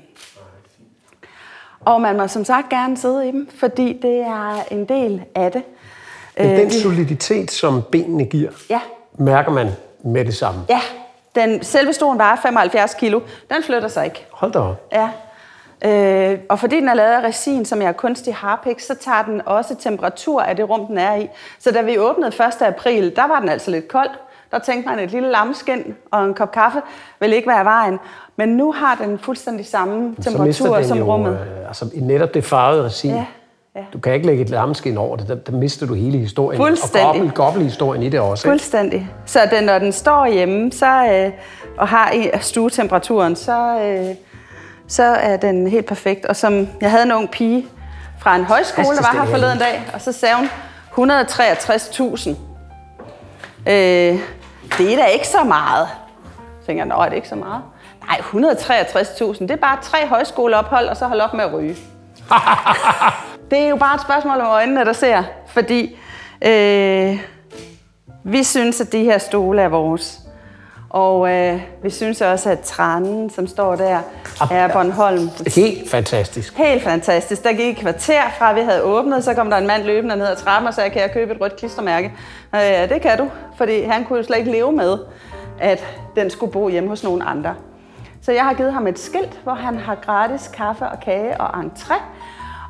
Og 1.86 2.02
man 2.02 2.18
må 2.18 2.28
som 2.28 2.46
sagt 2.46 2.70
gerne 2.70 2.98
sidde 2.98 3.28
i 3.28 3.32
dem, 3.32 3.50
fordi 3.60 4.00
det 4.02 4.20
er 4.22 4.64
en 4.72 4.86
del 4.86 5.24
af 5.36 5.52
det. 5.52 5.64
Men 6.38 6.48
Øh, 6.52 6.58
den 6.58 6.68
vi- 6.68 6.80
soliditet, 6.80 7.52
som 7.52 7.82
benene 7.92 8.26
giver, 8.26 8.52
Ja, 8.70 8.80
mærker 9.18 9.52
man 9.52 9.68
med 10.04 10.26
det 10.26 10.36
samme. 10.36 10.62
ja. 10.70 10.80
Den, 11.36 11.64
selve 11.64 11.94
stolen 11.94 12.18
vejer 12.18 12.36
75 12.36 12.94
kilo. 12.94 13.20
Den 13.54 13.64
flytter 13.64 13.88
sig 13.88 14.06
ikke. 14.06 14.26
Hold 14.32 14.52
da 14.52 14.60
op. 14.60 14.88
Ja. 14.92 15.10
Øh, 15.86 16.40
og 16.50 16.60
fordi 16.60 16.76
den 16.76 16.90
er 16.90 16.94
lavet 16.94 17.12
af 17.14 17.24
resin, 17.24 17.66
som 17.66 17.82
er 17.82 17.92
kunstig 17.92 18.36
harpiks, 18.36 18.88
så 18.88 18.96
tager 18.96 19.24
den 19.24 19.42
også 19.46 19.76
temperatur 19.76 20.42
af 20.42 20.56
det 20.56 20.70
rum, 20.70 20.86
den 20.88 20.98
er 20.98 21.16
i. 21.16 21.28
Så 21.60 21.72
da 21.72 21.82
vi 21.82 21.98
åbnede 21.98 22.28
1. 22.62 22.62
april, 22.62 23.16
der 23.16 23.28
var 23.28 23.40
den 23.40 23.50
altså 23.50 23.72
lidt 23.72 23.88
kold. 23.88 24.10
Der 24.52 24.60
tænkte 24.60 24.90
man, 24.90 25.00
at 25.00 25.06
et 25.06 25.12
lille 25.12 25.32
lamskin 25.32 25.96
og 26.12 26.26
en 26.26 26.34
kop 26.34 26.52
kaffe 26.52 26.82
vil 27.20 27.34
ikke 27.34 27.48
være 27.48 27.66
vejen. 27.66 28.00
Men 28.36 28.50
nu 28.50 28.72
har 28.72 28.96
den 28.96 29.20
fuldstændig 29.20 29.66
samme 29.66 30.16
Så 30.20 30.32
temperatur 30.32 30.76
den 30.76 30.88
som 30.88 30.98
jo, 30.98 31.14
rummet. 31.14 31.34
Øh, 31.34 31.68
altså 31.68 31.90
netop 31.96 32.34
det 32.34 32.44
farvede 32.44 32.84
resin. 32.84 33.12
Ja, 33.12 33.26
ja. 33.76 33.82
Du 33.94 34.00
kan 34.00 34.14
ikke 34.14 34.26
lægge 34.26 34.44
et 34.44 34.50
lammeskin 34.50 34.98
over 34.98 35.18
det, 35.18 35.28
der, 35.28 35.36
der 35.36 35.52
mister 35.52 35.86
du 35.86 35.94
hele 35.94 36.18
historien. 36.18 36.62
Fuldstændig. 36.62 37.08
Og 37.08 37.16
gobbel, 37.16 37.32
gobbelhistorien 37.32 38.04
i 38.04 38.10
det 38.10 38.20
også. 38.20 38.48
Ikke? 38.48 38.52
Fuldstændig. 38.52 39.10
Så 39.26 39.40
den, 39.52 39.64
når 39.64 39.80
den 39.80 39.92
står 39.92 40.28
hjemme 40.28 40.72
så, 40.72 41.06
øh, 41.06 41.32
og 41.78 41.88
har 41.88 42.12
i 42.12 42.30
stuetemperaturen, 42.42 43.36
så, 43.36 43.82
øh, 43.84 44.16
så 44.88 45.04
er 45.04 45.38
den 45.38 45.68
helt 45.68 45.86
perfekt. 45.86 46.26
Og 46.26 46.36
som 46.36 46.68
jeg 46.82 46.92
havde 46.92 47.04
en 47.04 47.12
ung 47.12 47.32
pige 47.32 47.68
fra 48.20 48.36
en 48.36 48.44
højskole, 48.44 48.88
der 48.98 49.14
var 49.14 49.26
her 49.26 49.32
forleden 49.32 49.60
dag, 49.60 49.84
og 49.94 50.02
så 50.02 50.12
sagde 50.12 50.36
hun 50.36 50.50
163.000. 50.92 52.30
Øh, 53.68 54.20
det 54.78 54.94
er 54.94 54.98
da 54.98 55.06
ikke 55.06 55.28
så 55.28 55.44
meget. 55.44 55.88
Så 56.62 56.66
tænker 56.66 56.84
jeg, 56.84 56.88
nå, 56.88 56.96
er 56.96 57.10
det 57.10 57.16
ikke 57.16 57.30
så 57.30 57.36
meget? 57.36 57.62
Nej, 58.08 58.18
163.000, 58.18 59.40
det 59.40 59.52
er 59.52 59.56
bare 59.56 59.78
tre 59.82 60.08
højskoleophold, 60.08 60.88
og 60.88 60.98
så 60.98 61.08
hold 61.08 61.22
op 61.22 61.34
med 61.34 61.44
at 61.44 61.54
ryge. 61.54 61.76
det 63.52 63.60
er 63.60 63.70
jo 63.70 63.76
bare 63.76 63.96
et 63.96 64.02
spørgsmål 64.02 64.40
om 64.40 64.48
øjnene, 64.48 64.86
der 64.86 64.94
ser. 64.94 65.24
Fordi 65.48 65.98
øh, 66.42 67.20
vi 68.24 68.44
synes, 68.44 68.82
at 68.82 68.92
de 68.92 69.04
her 69.04 69.18
stole 69.18 69.62
er 69.62 69.68
vores. 69.68 70.20
Og 70.90 71.32
øh, 71.32 71.62
vi 71.84 71.90
synes 71.90 72.22
også, 72.22 72.50
at 72.50 72.60
tranen, 72.60 73.30
som 73.30 73.48
står 73.48 73.76
der, 73.76 74.00
er 74.52 74.68
Bornholm. 74.68 75.30
Helt 75.56 75.90
fantastisk. 75.90 76.58
Helt 76.58 76.84
fantastisk. 76.84 77.44
Der 77.44 77.54
gik 77.54 77.74
et 77.74 77.78
kvarter 77.78 78.22
fra, 78.38 78.54
vi 78.54 78.62
havde 78.62 78.84
åbnet, 78.84 79.24
så 79.24 79.34
kom 79.34 79.50
der 79.50 79.58
en 79.58 79.68
mand 79.68 79.84
løbende 79.84 80.16
ned 80.16 80.28
ad 80.28 80.36
trappen 80.36 80.68
og 80.68 80.74
sagde, 80.74 80.90
kan 80.90 81.02
jeg 81.02 81.12
købe 81.12 81.34
et 81.34 81.42
rødt 81.42 81.56
klistermærke? 81.56 82.12
Og 82.52 82.60
ja, 82.60 82.86
det 82.86 83.02
kan 83.02 83.18
du, 83.18 83.30
fordi 83.58 83.82
han 83.82 84.06
kunne 84.06 84.18
jo 84.18 84.24
slet 84.24 84.38
ikke 84.38 84.52
leve 84.52 84.72
med, 84.72 84.98
at 85.60 85.86
den 86.16 86.30
skulle 86.30 86.52
bo 86.52 86.70
hjemme 86.70 86.90
hos 86.90 87.04
nogen 87.04 87.22
andre. 87.26 87.56
Så 88.22 88.32
jeg 88.32 88.44
har 88.44 88.54
givet 88.54 88.74
ham 88.74 88.88
et 88.88 89.00
skilt, 89.00 89.40
hvor 89.44 89.54
han 89.54 89.78
har 89.78 89.96
gratis 89.96 90.48
kaffe 90.48 90.86
og 90.86 91.00
kage 91.00 91.42
og 91.42 91.60
entré. 91.60 91.96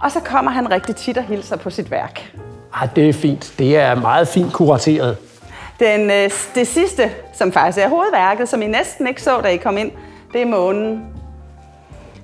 Og 0.04 0.12
så 0.12 0.20
kommer 0.20 0.52
han 0.52 0.72
rigtig 0.72 0.96
tit 0.96 1.18
og 1.18 1.24
hilser 1.24 1.58
på 1.58 1.70
sit 1.70 1.92
værk. 1.92 2.34
Ah, 2.74 2.90
det 2.96 3.10
er 3.10 3.14
fint. 3.14 3.54
Det 3.60 3.78
er 3.78 3.96
meget 3.96 4.28
fint 4.28 4.54
kurateret. 4.54 5.18
Den, 5.80 6.12
øh, 6.12 6.30
det 6.56 6.68
sidste, 6.68 7.12
som 7.34 7.52
faktisk 7.52 7.78
er 7.78 7.90
hovedværket, 7.90 8.50
som 8.50 8.62
I 8.62 8.68
næsten 8.68 9.08
ikke 9.08 9.22
så, 9.22 9.42
da 9.42 9.48
I 9.48 9.58
kom 9.58 9.78
ind, 9.78 9.92
det 10.34 10.42
er 10.42 10.46
månen. 10.46 11.06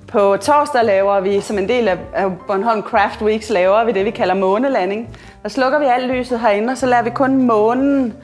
På 0.08 0.36
torsdag 0.36 0.84
laver 0.84 1.20
vi, 1.20 1.40
som 1.40 1.58
en 1.58 1.68
del 1.68 1.88
af 1.88 1.98
Bornholm 2.46 2.82
Craft 2.82 3.22
Weeks, 3.22 3.50
laver 3.50 3.84
vi 3.84 3.92
det, 3.92 4.04
vi 4.04 4.10
kalder 4.10 4.34
månelanding. 4.34 5.08
Der 5.42 5.48
slukker 5.48 5.78
vi 5.78 5.84
alt 5.84 6.06
lyset 6.06 6.40
herinde, 6.40 6.70
og 6.70 6.78
så 6.78 6.86
lader 6.86 7.02
vi 7.02 7.10
kun 7.10 7.36
månen 7.36 8.14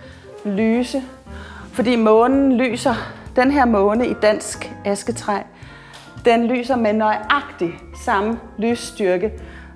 lyse. 0.45 1.03
Fordi 1.73 1.97
månen 1.97 2.57
lyser, 2.57 2.95
den 3.37 3.51
her 3.51 3.65
måne 3.65 4.07
i 4.07 4.15
dansk 4.23 4.73
asketræ, 4.85 5.39
den 6.25 6.47
lyser 6.47 6.77
med 6.77 6.93
nøjagtig 6.93 7.75
samme 8.05 8.39
lysstyrke, 8.59 9.33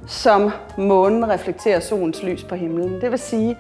som 0.07 0.51
månen 0.79 1.29
reflekterer 1.29 1.81
solens 1.81 2.23
lys 2.23 2.45
på 2.45 2.55
himlen. 2.55 3.01
Det 3.01 3.11
vil 3.11 3.19
sige, 3.19 3.57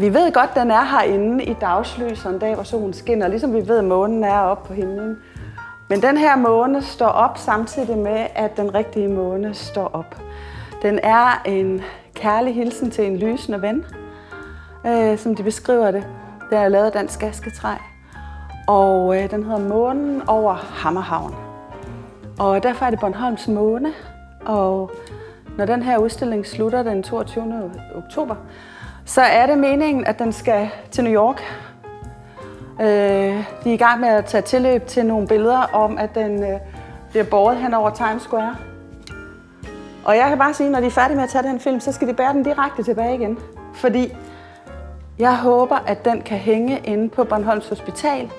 vi 0.00 0.14
ved 0.14 0.32
godt, 0.32 0.54
den 0.54 0.70
er 0.70 0.84
herinde 0.84 1.44
i 1.44 1.54
dagslys 1.60 2.24
en 2.24 2.38
dag, 2.38 2.54
hvor 2.54 2.64
solen 2.64 2.92
skinner, 2.92 3.28
ligesom 3.28 3.54
vi 3.54 3.68
ved, 3.68 3.78
at 3.78 3.84
månen 3.84 4.24
er 4.24 4.38
oppe 4.38 4.68
på 4.68 4.74
himlen. 4.74 5.16
Men 5.88 6.02
den 6.02 6.16
her 6.16 6.36
måne 6.36 6.82
står 6.82 7.06
op 7.06 7.38
samtidig 7.38 7.98
med, 7.98 8.26
at 8.34 8.56
den 8.56 8.74
rigtige 8.74 9.08
måne 9.08 9.54
står 9.54 9.90
op. 9.92 10.16
Den 10.82 10.98
er 11.02 11.42
en 11.46 11.82
kærlig 12.14 12.54
hilsen 12.54 12.90
til 12.90 13.06
en 13.06 13.16
lysende 13.16 13.62
ven, 13.62 13.84
øh, 14.86 15.18
som 15.18 15.34
de 15.34 15.42
beskriver 15.42 15.90
det. 15.90 16.06
Det 16.50 16.58
er 16.58 16.68
lavet 16.68 16.86
af 16.86 16.92
dansk 16.92 17.22
asketræ. 17.22 17.74
Og 18.68 19.16
øh, 19.16 19.30
den 19.30 19.44
hedder 19.44 19.68
Månen 19.68 20.28
over 20.28 20.54
Hammerhavn. 20.54 21.34
Og 22.38 22.62
derfor 22.62 22.86
er 22.86 22.90
det 22.90 23.00
Bornholms 23.00 23.48
Måne. 23.48 23.92
Og 24.46 24.90
når 25.58 25.64
den 25.64 25.82
her 25.82 25.98
udstilling 25.98 26.46
slutter 26.46 26.82
den 26.82 27.02
22. 27.02 27.72
oktober, 27.94 28.34
så 29.04 29.20
er 29.20 29.46
det 29.46 29.58
meningen, 29.58 30.06
at 30.06 30.18
den 30.18 30.32
skal 30.32 30.70
til 30.90 31.04
New 31.04 31.12
York. 31.12 31.42
Øh, 32.80 32.86
de 33.64 33.70
er 33.70 33.74
i 33.74 33.76
gang 33.76 34.00
med 34.00 34.08
at 34.08 34.24
tage 34.24 34.42
tilløb 34.42 34.86
til 34.86 35.06
nogle 35.06 35.28
billeder 35.28 35.62
om, 35.72 35.98
at 35.98 36.14
den 36.14 36.42
øh, 36.42 36.60
bliver 37.10 37.24
båret 37.24 37.56
hen 37.56 37.74
over 37.74 37.90
Times 37.90 38.22
Square. 38.22 38.56
Og 40.04 40.16
jeg 40.16 40.28
kan 40.28 40.38
bare 40.38 40.54
sige, 40.54 40.66
at 40.66 40.72
når 40.72 40.80
de 40.80 40.86
er 40.86 40.90
færdige 40.90 41.16
med 41.16 41.24
at 41.24 41.30
tage 41.30 41.42
den 41.42 41.60
film, 41.60 41.80
så 41.80 41.92
skal 41.92 42.08
de 42.08 42.14
bære 42.14 42.32
den 42.32 42.42
direkte 42.42 42.82
tilbage 42.82 43.14
igen. 43.14 43.38
Fordi 43.74 44.16
jeg 45.18 45.36
håber, 45.36 45.76
at 45.86 46.04
den 46.04 46.22
kan 46.22 46.38
hænge 46.38 46.80
inde 46.84 47.08
på 47.08 47.24
Bornholms 47.24 47.68
Hospital 47.68 48.30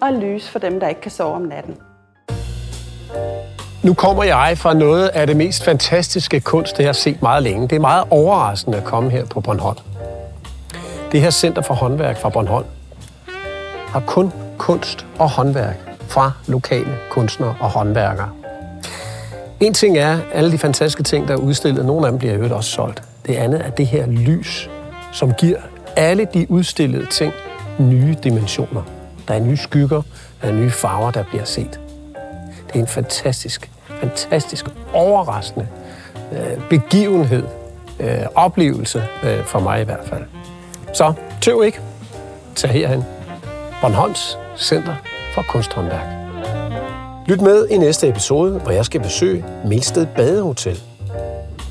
og 0.00 0.12
lyse 0.12 0.50
for 0.50 0.58
dem, 0.58 0.80
der 0.80 0.88
ikke 0.88 1.00
kan 1.00 1.10
sove 1.10 1.34
om 1.34 1.42
natten. 1.42 1.76
Nu 3.82 3.94
kommer 3.94 4.24
jeg 4.24 4.58
fra 4.58 4.74
noget 4.74 5.08
af 5.08 5.26
det 5.26 5.36
mest 5.36 5.64
fantastiske 5.64 6.40
kunst, 6.40 6.76
det 6.76 6.82
jeg 6.82 6.88
har 6.88 6.92
set 6.92 7.22
meget 7.22 7.42
længe. 7.42 7.68
Det 7.68 7.76
er 7.76 7.80
meget 7.80 8.04
overraskende 8.10 8.78
at 8.78 8.84
komme 8.84 9.10
her 9.10 9.26
på 9.26 9.40
Bornholm. 9.40 9.95
Det 11.16 11.22
her 11.22 11.30
Center 11.30 11.62
for 11.62 11.74
Håndværk 11.74 12.18
fra 12.18 12.28
Bornholm 12.28 12.66
har 13.88 14.00
kun 14.00 14.32
kunst 14.58 15.06
og 15.18 15.30
håndværk 15.30 15.76
fra 16.08 16.32
lokale 16.46 16.98
kunstnere 17.10 17.54
og 17.60 17.70
håndværkere. 17.70 18.30
En 19.60 19.74
ting 19.74 19.98
er 19.98 20.18
alle 20.32 20.52
de 20.52 20.58
fantastiske 20.58 21.02
ting, 21.02 21.28
der 21.28 21.34
er 21.34 21.38
udstillet. 21.38 21.86
Nogle 21.86 22.06
af 22.06 22.12
dem 22.12 22.18
bliver 22.18 22.34
jo 22.48 22.56
også 22.56 22.70
solgt. 22.70 23.02
Det 23.26 23.34
andet 23.34 23.66
er 23.66 23.70
det 23.70 23.86
her 23.86 24.06
lys, 24.06 24.70
som 25.12 25.32
giver 25.32 25.58
alle 25.96 26.28
de 26.34 26.50
udstillede 26.50 27.06
ting 27.06 27.32
nye 27.78 28.16
dimensioner. 28.24 28.82
Der 29.28 29.34
er 29.34 29.40
nye 29.40 29.56
skygger, 29.56 30.02
der 30.42 30.48
er 30.48 30.52
nye 30.52 30.70
farver, 30.70 31.10
der 31.10 31.24
bliver 31.24 31.44
set. 31.44 31.80
Det 32.66 32.74
er 32.74 32.80
en 32.80 32.86
fantastisk, 32.86 33.70
fantastisk, 34.00 34.66
overraskende 34.92 35.68
øh, 36.32 36.68
begivenhed, 36.70 37.44
øh, 38.00 38.18
oplevelse 38.34 39.04
øh, 39.24 39.44
for 39.44 39.60
mig 39.60 39.80
i 39.80 39.84
hvert 39.84 40.04
fald. 40.04 40.22
Så 40.92 41.12
tøv 41.40 41.62
ikke. 41.66 41.80
Tag 42.54 42.70
herhen. 42.70 43.04
Bornholms 43.80 44.38
Center 44.56 44.94
for 45.34 45.42
Kunsthåndværk. 45.48 46.06
Lyt 47.26 47.40
med 47.40 47.66
i 47.68 47.78
næste 47.78 48.08
episode, 48.08 48.52
hvor 48.58 48.70
jeg 48.70 48.84
skal 48.84 49.00
besøge 49.00 49.44
Milsted 49.64 50.06
Badehotel. 50.06 50.80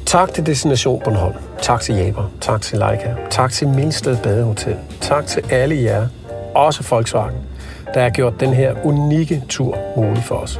Tak 0.05 0.33
til 0.33 0.45
Destination 0.45 1.01
Bornholm. 1.03 1.35
Tak 1.61 1.81
til 1.81 1.95
Jaber. 1.95 2.23
Tak 2.41 2.61
til 2.61 2.77
Leica. 2.79 3.15
Tak 3.29 3.51
til 3.51 3.67
Milsted 3.67 4.17
Badehotel. 4.17 4.77
Tak 5.01 5.25
til 5.25 5.43
alle 5.51 5.83
jer, 5.83 6.07
også 6.55 6.87
Volkswagen, 6.89 7.35
der 7.93 8.01
har 8.01 8.09
gjort 8.09 8.39
den 8.39 8.53
her 8.53 8.75
unikke 8.83 9.43
tur 9.49 9.77
mulig 9.97 10.23
for 10.23 10.35
os. 10.35 10.59